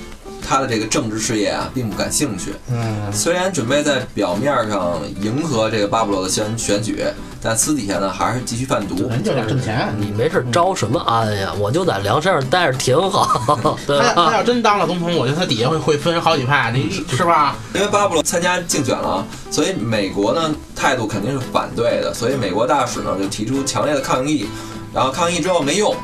[0.49, 2.55] 他的这个政治事业啊并不感兴趣。
[2.71, 7.05] 嗯，虽然准备在表面上迎合这个巴布罗的选选举，
[7.39, 9.07] 但私底下呢还是继续贩毒。
[9.07, 9.93] 人就想挣钱。
[9.99, 11.53] 你没事招什么安呀？
[11.59, 14.33] 我就在梁山上待着挺好， 对他他？
[14.33, 17.55] 要真当了总统，我觉得他底下会会分好几派，你是吧？
[17.75, 24.47] 因为巴布罗参加竞选了，所以美国呢态度肯定是反对的，所以美国大使呢就提出强烈的抗议，
[24.91, 25.95] 然后抗议之后没用，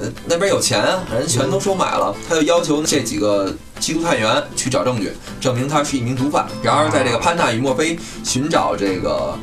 [0.00, 6.46] 呃那边有钱，人全都收买了，他就要求这几个缉毒探员去找证据，证明他是一名毒贩。
[6.62, 9.36] 然而在这个潘纳与墨菲寻找这个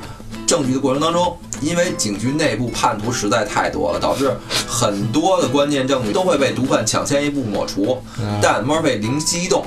[0.48, 4.32] 证据的过程当中，因为警局内部叛徒实在太多了，导致
[4.68, 8.02] 很多的关键证据都会被毒贩抢先一步抹除。
[8.42, 9.66] 但墨菲灵机一动，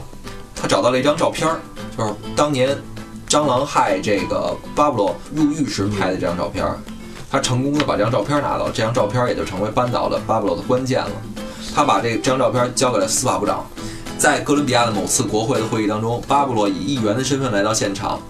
[0.55, 1.61] 他找到了一张照片儿，
[1.97, 2.77] 就是当年
[3.29, 6.79] 蟑螂害这个巴布罗入狱时拍的这张照片儿。
[7.31, 11.11] 他成功的把这张照片拿到，这张照片也就成为扳倒了巴布罗的关键了。
[11.75, 13.67] 他把这张照片交给了司法部长，
[14.17, 18.21] 在哥伦比亚的某次国会的会议当中，巴布洛以议员的身份来到现场，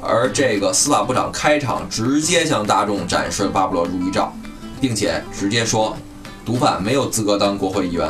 [0.00, 4.32] 而这个司法部长开场直接向大众展示巴布洛入狱照，
[4.80, 5.96] 并且直接说，
[6.44, 8.08] 毒贩没有资格当国会议员。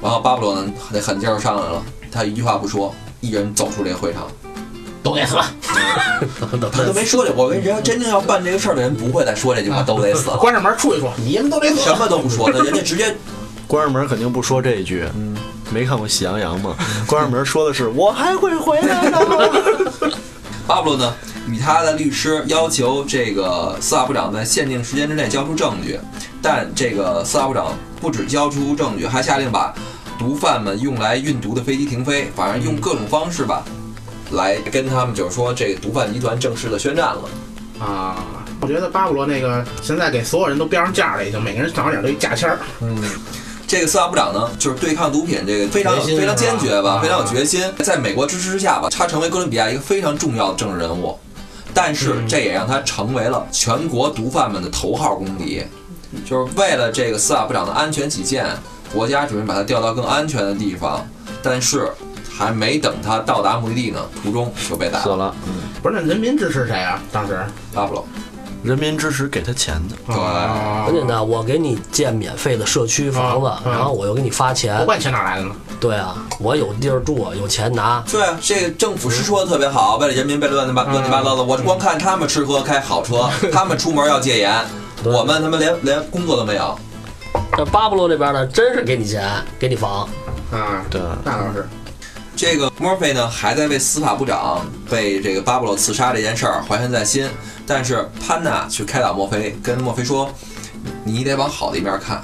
[0.00, 4.28] 然后巴布洛呢，那狠劲儿上来了，他一句话不说，一人走出这个会场，
[5.02, 5.36] 都得死，
[6.72, 7.32] 他都没说这。
[7.34, 10.36] 我跟你说，真正要办这个事儿的人不会再说这句话，都得死了。
[10.38, 11.80] 关上门出去说，你们都得死。
[11.80, 13.14] 什么都不说，那人家直接
[13.66, 15.04] 关上门肯定不说这一句。
[15.14, 15.35] 嗯，
[15.70, 16.74] 没看过《喜羊羊》吗？
[17.06, 20.12] 关上门说的是我还会回来的。
[20.66, 21.14] 巴布罗呢，
[21.48, 25.98] 与他的律师要求这个司法部长在限定时间之内交出证据，
[26.42, 29.72] 但这个司法部长不止交出证据，还下令把
[30.18, 33.64] 毒贩们用来运毒的飞机停飞，反正用各种方式吧，
[34.32, 37.22] 来跟他们就是说这个毒贩集团正式的宣战了。
[37.78, 38.16] 啊，
[38.60, 42.58] 我觉得巴布罗那个现在给所有人都标上价了，已经每个人脑顶都一价签儿。
[42.80, 42.96] 嗯，
[43.66, 47.62] 这个司法部长呢，就是对抗毒品这个非常有非常坚决吧，非常有决心。
[47.78, 51.18] 在美国支持之下吧，他成为哥伦比亚一个非常重要的政治人物。
[51.74, 55.62] 但是嗯这也让他成为了全国毒贩们的头号公敌。
[56.24, 58.46] 就是为了这个司法部长的安全起见，
[58.94, 61.06] 国家准备把他调到更安全的地方。
[61.42, 61.90] 但是
[62.30, 65.10] 还没等他到达目的地呢，途中就被打死。
[65.10, 65.34] 了，
[65.82, 67.02] 不是，那人民支持谁啊？
[67.12, 68.06] 当时巴布罗，
[68.66, 69.94] 人民支持给他钱的。
[70.06, 74.84] 对啊很简单，我给你建免费的社区房子然后我又给你发不钱。
[74.84, 75.54] 管钱哪来的呢？
[75.78, 78.02] 对啊，我有地儿住，有钱拿。
[78.10, 81.44] 对啊，这个政府是说的特别好，为了人民，为了乱七八乱七八糟的。
[81.44, 84.52] 我光看他们吃喝开好车，他们出门要戒严，
[85.04, 86.76] 我们他妈连连工作都没有。
[87.56, 90.08] 这巴布罗这边呢，真是给你钱，给你房。
[90.50, 91.68] 啊，对，那倒是。
[92.36, 97.26] 这个墨菲呢，还在为司法部长被这个巴布洛刺杀这件事儿怀恨在心，
[97.66, 100.30] 但是潘娜去开导墨菲，跟墨菲说
[101.02, 102.22] ：“你得往好的一面看，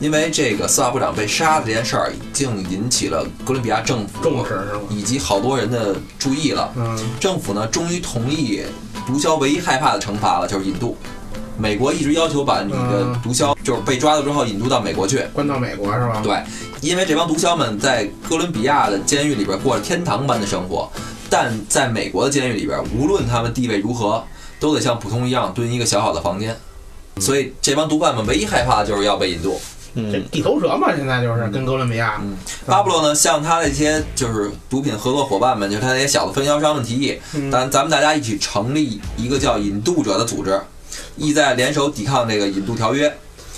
[0.00, 6.70] 因为这个司法部长被杀的这件事儿已经引起了哥伦比亚政府重视以及好多人的注意了。
[6.76, 8.62] 嗯，政府呢，终于同意
[9.06, 10.94] 毒枭唯一害怕的惩罚了，就是引渡。
[11.56, 15.24] 美国一直要求把你的嗯毒枭就是被抓到之后引渡到美国去。
[15.32, 16.20] 关到美国是吧？
[16.22, 16.42] 对，
[16.80, 20.90] 因为这帮毒枭们在哥伦比亚的监狱里边过着天堂般的生活，
[21.30, 24.24] 但在美国的监狱里边，无论他们地位如何，
[24.58, 26.56] 都得像普通一样蹲一个小小的房间。
[27.18, 29.60] 所以这帮毒贩们唯一害怕的就是要被引渡。
[29.94, 32.20] 这嗯，地头蛇嘛，现在就是跟哥伦比亚。
[32.20, 32.36] 嗯，
[32.66, 40.60] 巴布洛呢，向他的一些就是毒品合作伙伴们，就是他那些小的分销商们提议，嗯咱咱们大家一起成立一个叫引渡者的组织，
[41.16, 43.12] 意在联手抵抗这个引渡条约。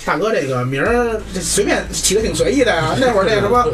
[0.05, 2.95] 大哥这个名儿这随便起的挺随意的呀。
[2.99, 3.65] 那会儿那个什么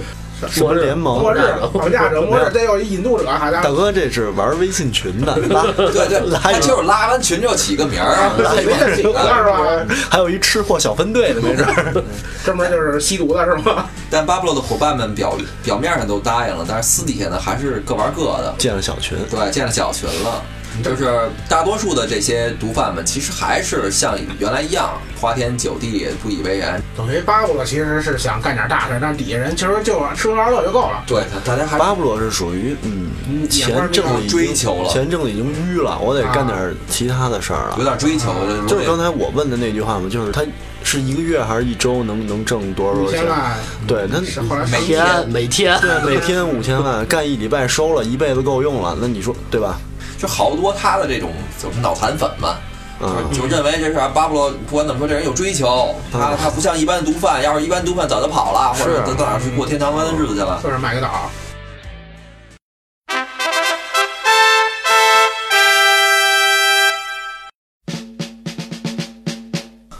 [0.49, 1.21] 什么联盟？
[1.21, 1.39] 末日
[1.73, 9.95] 绑架者、 末日，得有一引渡者，好像大哥，这是玩微信群的， 拉对对，就是拉完群之后起个名儿，随便起个是吧？
[10.09, 12.03] 还有一吃货小分队的，没事儿。
[12.43, 13.87] 专门就是吸毒的是吗？
[14.09, 18.53] 但巴布洛的伙伴们表表面上都答应了，但是私底下呢还是各玩各的。
[18.57, 20.43] 建了小群，对，建了小群了。
[20.81, 26.81] 就是大多数的这些毒贩们，其实还是像原来一样花天酒地、不以为然。
[26.95, 31.03] 等于巴布罗其实是想干点大事，但底下人其实就吃喝玩乐就够了。
[31.05, 37.83] 对，大家还巴布罗是属于嗯，钱挣的已经追求了钱挣的已经淤了，我得干点其他的事儿了有。
[37.83, 38.33] 点追求。
[38.67, 40.41] 就是刚才我问的那句话嘛，就是他
[40.83, 43.21] 是一个月还是一周能能挣多少多少钱？
[43.21, 43.57] 五千万，
[43.87, 48.97] 对，他是后来每天天每天，对每天五千万，干一礼拜收了，一辈子够用了。
[48.99, 49.79] 那你说对吧？
[50.23, 52.55] 就好多他的这种就是脑残粉嘛，
[53.01, 60.61] 嗯，就认为这是巴布罗，不管怎么说，这人有追求，他他不像一般的毒贩，要是一般毒贩早就跑了，或者是到哪儿去过天堂般的日子去了。
[60.63, 61.29] 就是买个岛。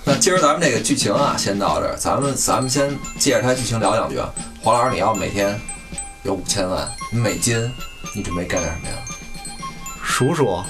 [0.05, 4.33] 那今儿咱们这个剧情啊，先到这儿，咱们咱们先借着它剧情聊两句啊。
[4.61, 5.59] 黄老师，你要每天
[6.23, 7.69] 有五千万美金，
[8.15, 8.95] 你准备干点什么呀？
[10.13, 10.61] 数数，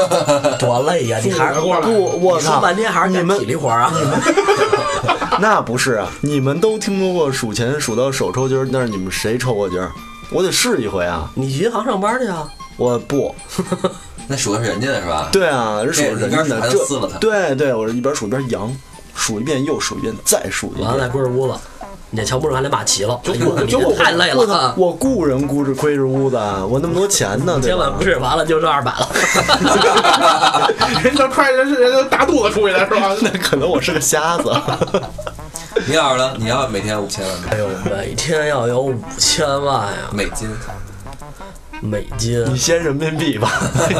[0.58, 1.18] 多累呀！
[1.22, 2.60] 你还是不，我你说操！
[2.62, 3.92] 半天还是干你们体力活啊？
[5.38, 9.92] 那不是啊， 你们都听说过数钱数到手抽筋儿，但是你们谁抽过筋儿？
[10.30, 11.30] 我得试一回啊！
[11.34, 12.48] 你去银行上班去啊？
[12.78, 13.34] 我不，
[14.28, 15.28] 那数的是人家的是吧？
[15.30, 18.74] 对啊，是数人家的，这撕了它对对，我是一边数一边扬，
[19.14, 21.10] 数一遍又数一遍，再数一完了再遍。
[21.12, 21.58] 归着屋子，
[22.10, 23.18] 你这乔木还得马齐了。
[23.22, 24.74] 就哎呦，你就这太累了！！
[24.76, 26.36] 我雇人雇着亏着屋子，
[26.68, 28.04] 我那么多钱呢，对吧千万不？
[28.04, 29.08] 是完了就剩二百了。
[31.02, 33.14] 人都快人是人都大肚子出去了是吧？
[33.22, 34.52] 那可能我是个瞎子。
[35.86, 36.32] 你要是呢？
[36.38, 40.48] 你要每天五千万哎呦，每天要有五千万呀，美金，
[41.80, 43.50] 美金，你先人民币吧，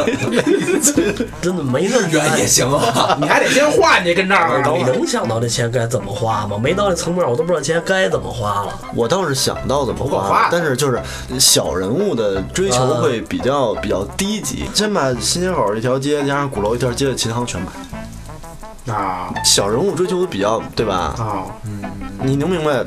[1.42, 3.16] 真的没那么远也行啊。
[3.20, 4.82] 你还得先换去跟这儿你。
[4.84, 6.58] 能想到这钱该怎么花吗？
[6.62, 8.72] 没到这层面，我都不知道钱该怎么花了。
[8.94, 11.00] 我倒是想到怎么花花，但是就是
[11.38, 14.64] 小人物的追求会比较比较低级。
[14.74, 18.94] 先把新街口一条街加上鼓楼一条街的琴行全买。
[18.94, 20.94] 啊小人物追求的比较，对吧？
[21.18, 21.82] 啊，嗯
[22.22, 22.84] 你能明白，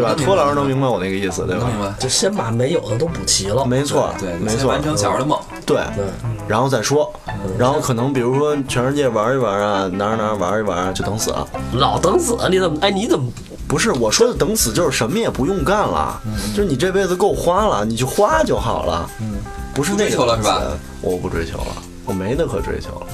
[0.00, 0.14] 对吧？
[0.16, 1.66] 托老师能明白我那个意思，对吧？
[1.66, 1.94] 明白？
[1.98, 3.64] 就先把没有的都补齐了。
[3.64, 5.38] 没错，对，没错完，成小孩的梦。
[5.66, 6.04] 对，对，
[6.46, 7.12] 然后再说，
[7.58, 11.46] 然后可能比如说全世界玩一玩啊，哪儿哪儿玩一玩啊，就等死了。
[11.74, 12.78] 老等死，你怎么？
[12.80, 13.30] 哎，你怎么
[13.66, 16.20] 不是我说的等死，就是什么也不用干了，
[16.56, 19.10] 就是你这辈子够花了，你就花就好了。
[19.20, 19.34] 嗯，
[19.74, 20.62] 不是那个不追求了是吧？
[21.02, 21.66] 我不追求了，
[22.04, 23.06] 我没那可追求了。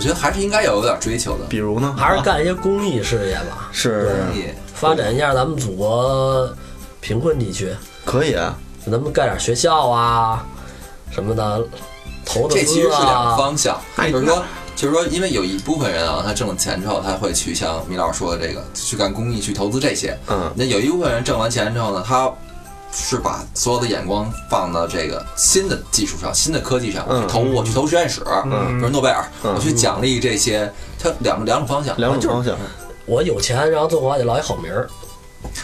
[0.00, 1.44] 啊，我觉得还是应该有点追求的。
[1.46, 1.94] 比如呢？
[1.98, 4.16] 还是干一些公益事业吧，是。
[4.74, 6.50] 发展一下咱们祖国
[7.02, 7.70] 贫困地区，
[8.06, 10.42] 可以啊，咱们盖点学校啊
[11.10, 11.62] 什么的，
[12.24, 14.42] 投的这其实是两个啊，方向，哎就是说，
[14.74, 20.16] 就是说，因为有一部分人啊，他挣了钱之后，他会去像米老师说的这个，去干公益，去投资这些。
[20.28, 20.50] 嗯。
[20.56, 22.32] 那有一部分人挣完钱之后呢，他
[22.92, 31.96] 是把所有的眼光放到这个新的技术上、新的科技上，我去投我去投实验室，嗯比如诺贝尔，嗯我去奖励这些，它两两种方向。
[31.98, 32.56] 两种方向。
[33.06, 34.88] 我有钱，然后最后还得落一好名儿。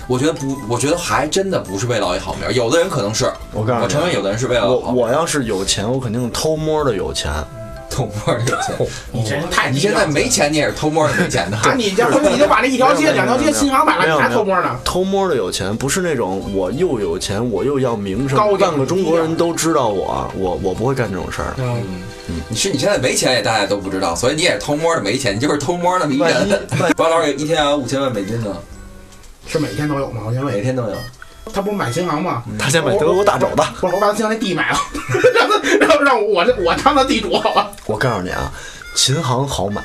[0.09, 7.33] 我觉得不，我觉得还真的不是为了一好名儿，有的人可能是，我告诉你我承认有的人是为了我我要是有钱，我肯定偷摸的有钱。
[7.97, 8.77] 偷摸的有钱。
[9.11, 11.57] 你真是太你现在没钱，你也是偷摸的没钱的。
[11.57, 11.75] 啊！
[11.75, 14.81] 你你就把那一条街、两条街新房买了，你还没有没有偷摸呢？
[14.85, 21.55] 偷摸的有钱，不是那种我又有钱，我又要名声半个中国人都知道我，我我不会干这种事儿。
[21.57, 21.83] 嗯，
[22.51, 26.19] 你是你现在没钱也大家都不知道，所以你也是偷摸的没钱，你就是偷摸的一。
[26.95, 28.55] 包 老师一天要五千万美金呢，
[29.47, 30.23] 是每天都有吗？
[30.27, 30.97] 我先问，每天都有。
[31.53, 32.43] 他不是买新航吗？
[32.59, 33.63] 他先买德国大肘子。
[33.81, 34.79] 不是，我把他新航那地买了，
[35.35, 37.71] 让他让他让我这我当他地主好了？
[37.87, 38.53] 我告诉你啊，
[38.95, 39.83] 琴行好买，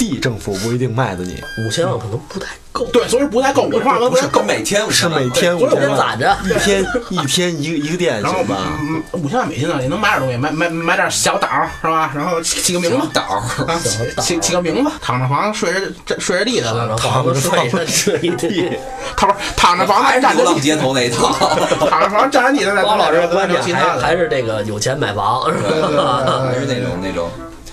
[0.00, 4.42] 地政府不一定卖的你，五千万可能不太够，对，所以不太够，我话不不是够。
[4.42, 6.34] 每天五是每天五千万，攒着。
[6.42, 8.56] 一天一天一个一个店行吧？
[8.80, 11.46] 嗯五千万美金呢，也能买点东西，买买买点小岛
[11.82, 12.10] 是吧？
[12.16, 13.20] 然后起起个名字岛，
[13.68, 13.78] 啊，
[14.22, 18.70] 起起个名字，躺着房睡着这睡着地的，然后房子睡着睡地，
[19.14, 21.30] 他不是躺着房还是站着地，流浪街头那一套。
[21.90, 25.58] 躺着房站着地的，再包老师的观点还还是这个有钱买房，是
[25.94, 26.24] 吧？
[26.48, 27.28] 还是那种那种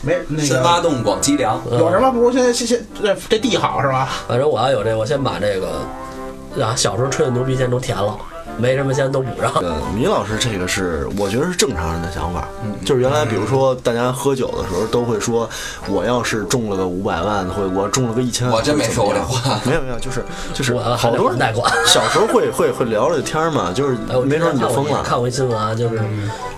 [0.07, 1.61] 没那深个挖洞广积粮。
[1.69, 4.09] 有什么不如现在现现这这地好是吧？
[4.27, 5.81] 反正我要有这个，我先把这个
[6.63, 8.17] 啊小时候吹的牛逼先都填了，
[8.57, 9.51] 没什么先都补上。
[9.55, 12.47] 呃，米老师这个是我觉得是正常人的想法，
[12.85, 15.49] 就是原来比如说大家喝酒的时候都会说，
[15.89, 26.01] 我要是中了个五百万，或者我中了个一千万，我真没说过这话没有没有，就是就是我好多人贷款小时候会会会聊聊天嘛，就是没准你就疯了，看过一新闻啊，就是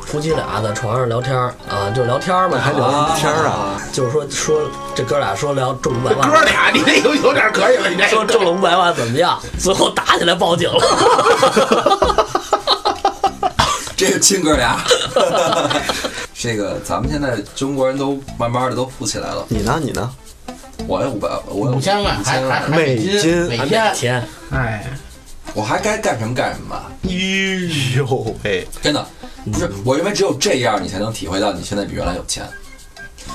[0.10, 4.62] 夫妻俩在床上聊天儿啊，就聊天儿嘛，还聊啊天儿啊，就是说说
[4.95, 9.39] 这哥俩说聊中五百万，哥俩，你这有有点可以了，你这说中了五百万怎么样？
[9.60, 12.26] 最后打起来报警了。
[13.95, 14.80] 这是亲哥俩。
[16.34, 19.45] 这个咱们现在中国人都慢慢的都富起来了。
[19.49, 20.10] 你呢你呢？
[20.88, 24.89] 我有五百，我有五千万，还还还美金金还每每天，天哎，
[25.53, 26.89] 我还该干什么干什么吧。
[27.03, 27.12] 哎
[27.95, 29.05] 呦喂，真的
[29.46, 32.44] 不是，我认为只有这样，你才能体会到你现在比原来有钱。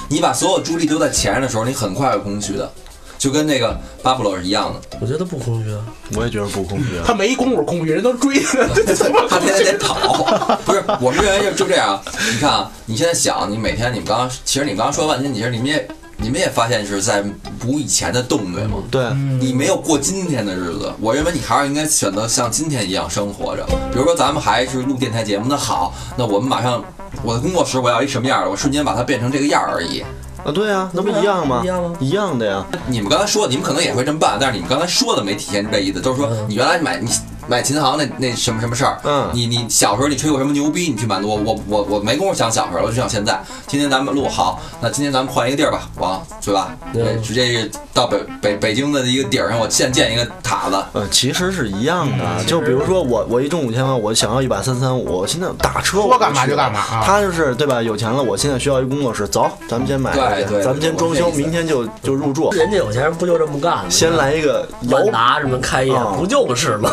[0.09, 2.71] 你把所有注意力都在钱上的时候，你很快会空虚的，
[3.17, 4.99] 就跟那个巴布罗是一样的。
[5.01, 5.85] 我觉得不空虚啊，
[6.15, 7.05] 我也觉得不空虚啊。
[7.07, 8.85] 他没功夫空虚，人都追他，这
[9.29, 10.85] 他天天得跑，不是？
[11.01, 12.03] 我们认为就就这样。
[12.33, 15.89] 你看啊，你现在想，你每天你们刚刚，其实你们刚刚说半天，其实你们也
[16.25, 17.23] 你们也发现是在
[17.61, 18.79] 补以前的洞，对吗？
[18.91, 23.63] 对，你没有过今天的日子，我认为你还是应该选择像今天一样生活着。
[23.93, 26.83] 比如说，咱们还是录电台节目，那好，那我们马上
[27.23, 30.01] 我的工作室我要一什么样的，我瞬间把它变成这个样儿而已。
[30.01, 31.61] 啊对啊，那不一样吗？
[31.63, 32.65] 一样吗一样的呀。
[32.87, 37.07] 你们刚才说，你们可能也会这么办，但是你们刚才说的没体现出这意思，就是说你原来买你
[37.47, 43.41] 买琴行那那什么什么事儿，嗯你你小时候你吹过什么牛逼，你去满足我，我我我没工夫想小时候，我就想现在。
[43.67, 46.77] 今天咱们录好，那今天咱们换一个地儿吧，王对吧？
[46.95, 50.83] 嗯对，直接到北北北京的一个顶儿上，我现建一个塔子。
[50.93, 57.83] 呃，其实是一样的，嗯就比如说我我一中五千万，我想要一把三三五，现在打车我说干嘛就干嘛啊他就是对吧？
[57.83, 63.85] 有钱了，我现在需要一工作室，走，咱们先买对，对咱们先装修，明天就就入住，人家有钱人不就这么干吗？
[63.91, 66.91] 先来一个摇万达什么开业啊不就是吗？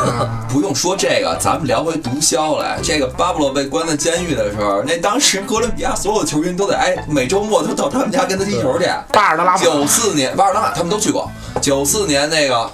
[0.50, 2.80] 不用说这个，咱们聊回毒枭来。
[2.84, 8.86] 这个巴布罗被关在监狱的时候，那当时哥伦比亚所有球员都得哎，每周末都到他们家跟他踢球去。
[9.14, 11.30] 巴尔德拉九，四年，巴尔纳他们都去过。
[11.62, 12.70] 九四年那个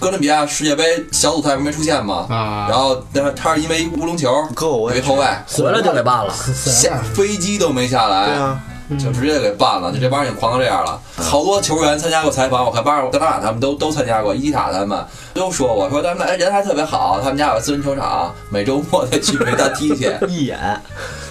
[0.00, 2.26] 哥伦比亚世界杯小组赛不没出现吗？
[2.30, 5.26] 啊然后那他是因为乌龙球，哥我也有一后卫
[5.56, 6.34] 回来就给办了。
[6.54, 8.60] 下飞机都没下来，对啊，
[8.98, 9.92] 就直接给办了。
[9.92, 11.00] 就这帮人已经狂到这样了。
[11.16, 20.12] 好多球员参加过采访，我看巴尔德拉他们都都参加过，伊基塔他们都说我说他们哎人还特别好，他们家有私人球场，每周末得去陪他踢去。
[20.28, 20.58] 一眼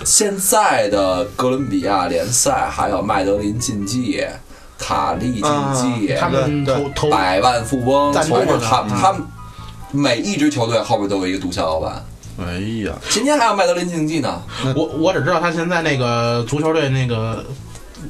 [0.03, 4.25] 现在的哥伦比亚联赛还有麦德林竞技、
[4.77, 6.65] 卡利竞技，他们
[7.09, 9.21] 百万富翁，从他他们
[9.91, 12.03] 每一支球队后边都有一个毒枭老板。
[12.39, 12.53] 哎
[12.85, 14.41] 呀，今天还有麦德林竞技呢，
[14.75, 17.45] 我我只知道他现在那个足球队那个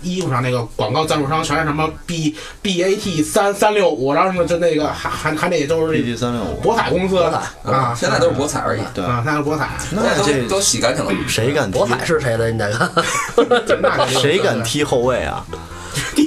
[0.02, 11.12] 衣服上那个广告赞助商全是什么 B B A T 三三六五，然后什么就那个还还还那都是 BT 三六五，博彩公司的彩啊，现在都是博彩而已，对啊，现在是博彩，现在那这都都洗干净了。
[11.28, 11.86] 谁敢踢博？
[11.86, 12.50] 彩是谁的？
[12.52, 12.90] 你再看，
[13.82, 14.64] 那就谁敢？
[14.64, 15.46] 踢后卫啊？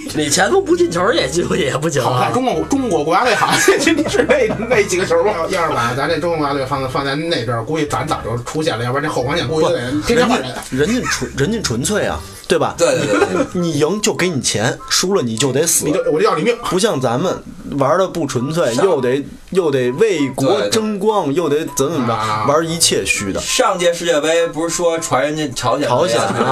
[0.15, 2.31] 你前锋不进球也进也不行好看，啊。
[2.33, 5.33] 中国中国国家队好像仅仅是那那几个球吗？
[5.51, 10.55] 要是把咱这中国国家队放放在那边，估计咱早就出现了，要不然这后防线估计得天天换人。
[10.71, 12.75] 人家纯人家纯粹啊，对吧？
[12.79, 15.93] 对对对对，你赢就给你钱，输了你就得死你。
[15.93, 17.43] 就我就要你命，不像咱们
[17.79, 23.41] 玩的不纯粹，又得又得为国对对争光，又得怎么怎么啊着，玩一切虚的。
[23.41, 26.43] 上届世界杯不是说传人家朝鲜朝鲜去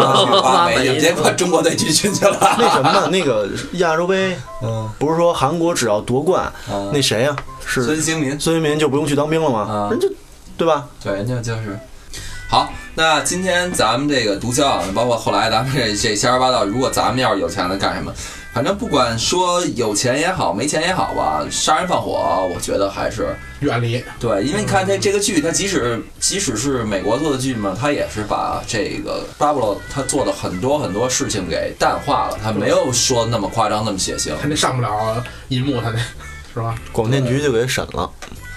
[0.42, 2.36] 挖煤去，啊结果中国队军训去了。
[2.58, 7.36] 那什么，那个亚洲杯，嗯，不是说韩国只要夺冠，嗯那谁呀？
[7.66, 9.88] 孙是兴民，孙兴民就不用去当兵了吗啊？
[9.90, 10.08] 人家
[10.56, 10.86] 对吧？
[11.02, 11.78] 对，人家就是。
[12.48, 18.12] 好，那今天咱们这个毒枭啊，包括后来咱们这这瞎说八道，如果咱们要是有钱了干什么？
[18.52, 24.04] 反正不管说有钱也好，没钱也好吧，杀人放火，我觉得还是远离。
[24.20, 34.30] 对，因为你看这这个剧，它即使即使是美国做的剧嘛，它也是把这个巴布罗他做的很多很多事情给淡化了，他没有说那么夸张那么血腥。
[34.40, 35.98] 他那上不了银幕，他那
[36.54, 36.76] 是吧？
[36.92, 38.08] 广电局就给审了。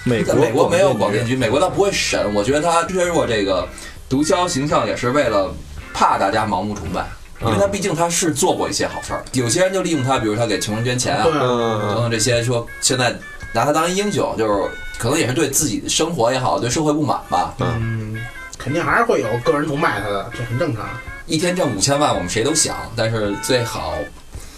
[0.07, 2.33] 美国美国没有广广电局，美国他不会审。
[2.33, 3.67] 我觉得他削弱这个
[4.07, 5.53] 毒枭形象，也是为了
[5.93, 7.05] 怕大家盲目崇拜，
[7.41, 9.23] 因为他毕竟他是做过一些好事儿。
[9.33, 13.13] 有些人就利用他，比如他给穷人捐钱啊，等等这些，说现在
[13.53, 17.53] 拿他当一英雄，就是可能也是对自己的生活也好，对社会不满吧。
[17.59, 18.15] 嗯，
[18.57, 20.85] 肯定还是会有个人崇拜他的，这很正常。
[21.25, 23.93] 一天挣五千万，我们谁都想，但是最好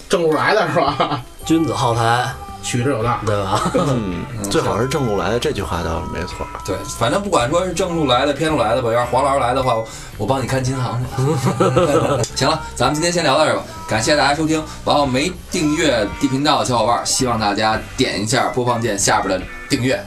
[0.08, 1.22] 正路来的是吧？
[1.46, 2.32] 君子好财，
[2.62, 3.20] 取之有道。
[3.26, 3.72] 对吧？
[3.76, 6.46] 嗯，最好是正路来的，这句话倒是没错。
[6.66, 9.76] 对，反正不管说是正路来的、偏路来的吧，要是黄老师来的话，
[10.18, 12.36] 我帮你看琴行去。
[12.36, 14.64] 行了，咱们今天先聊到这儿吧，感谢大家收听。
[14.86, 20.04] 然后没订阅 D 频道的小伙伴，希望大家点一下播放键下边的订阅，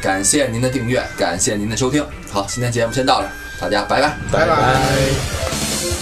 [0.00, 2.04] 感谢您的订阅，感谢您的收听。
[2.32, 3.30] 好，今天节目先到这儿，
[3.60, 4.16] 大家拜拜。
[4.30, 6.01] 拜拜。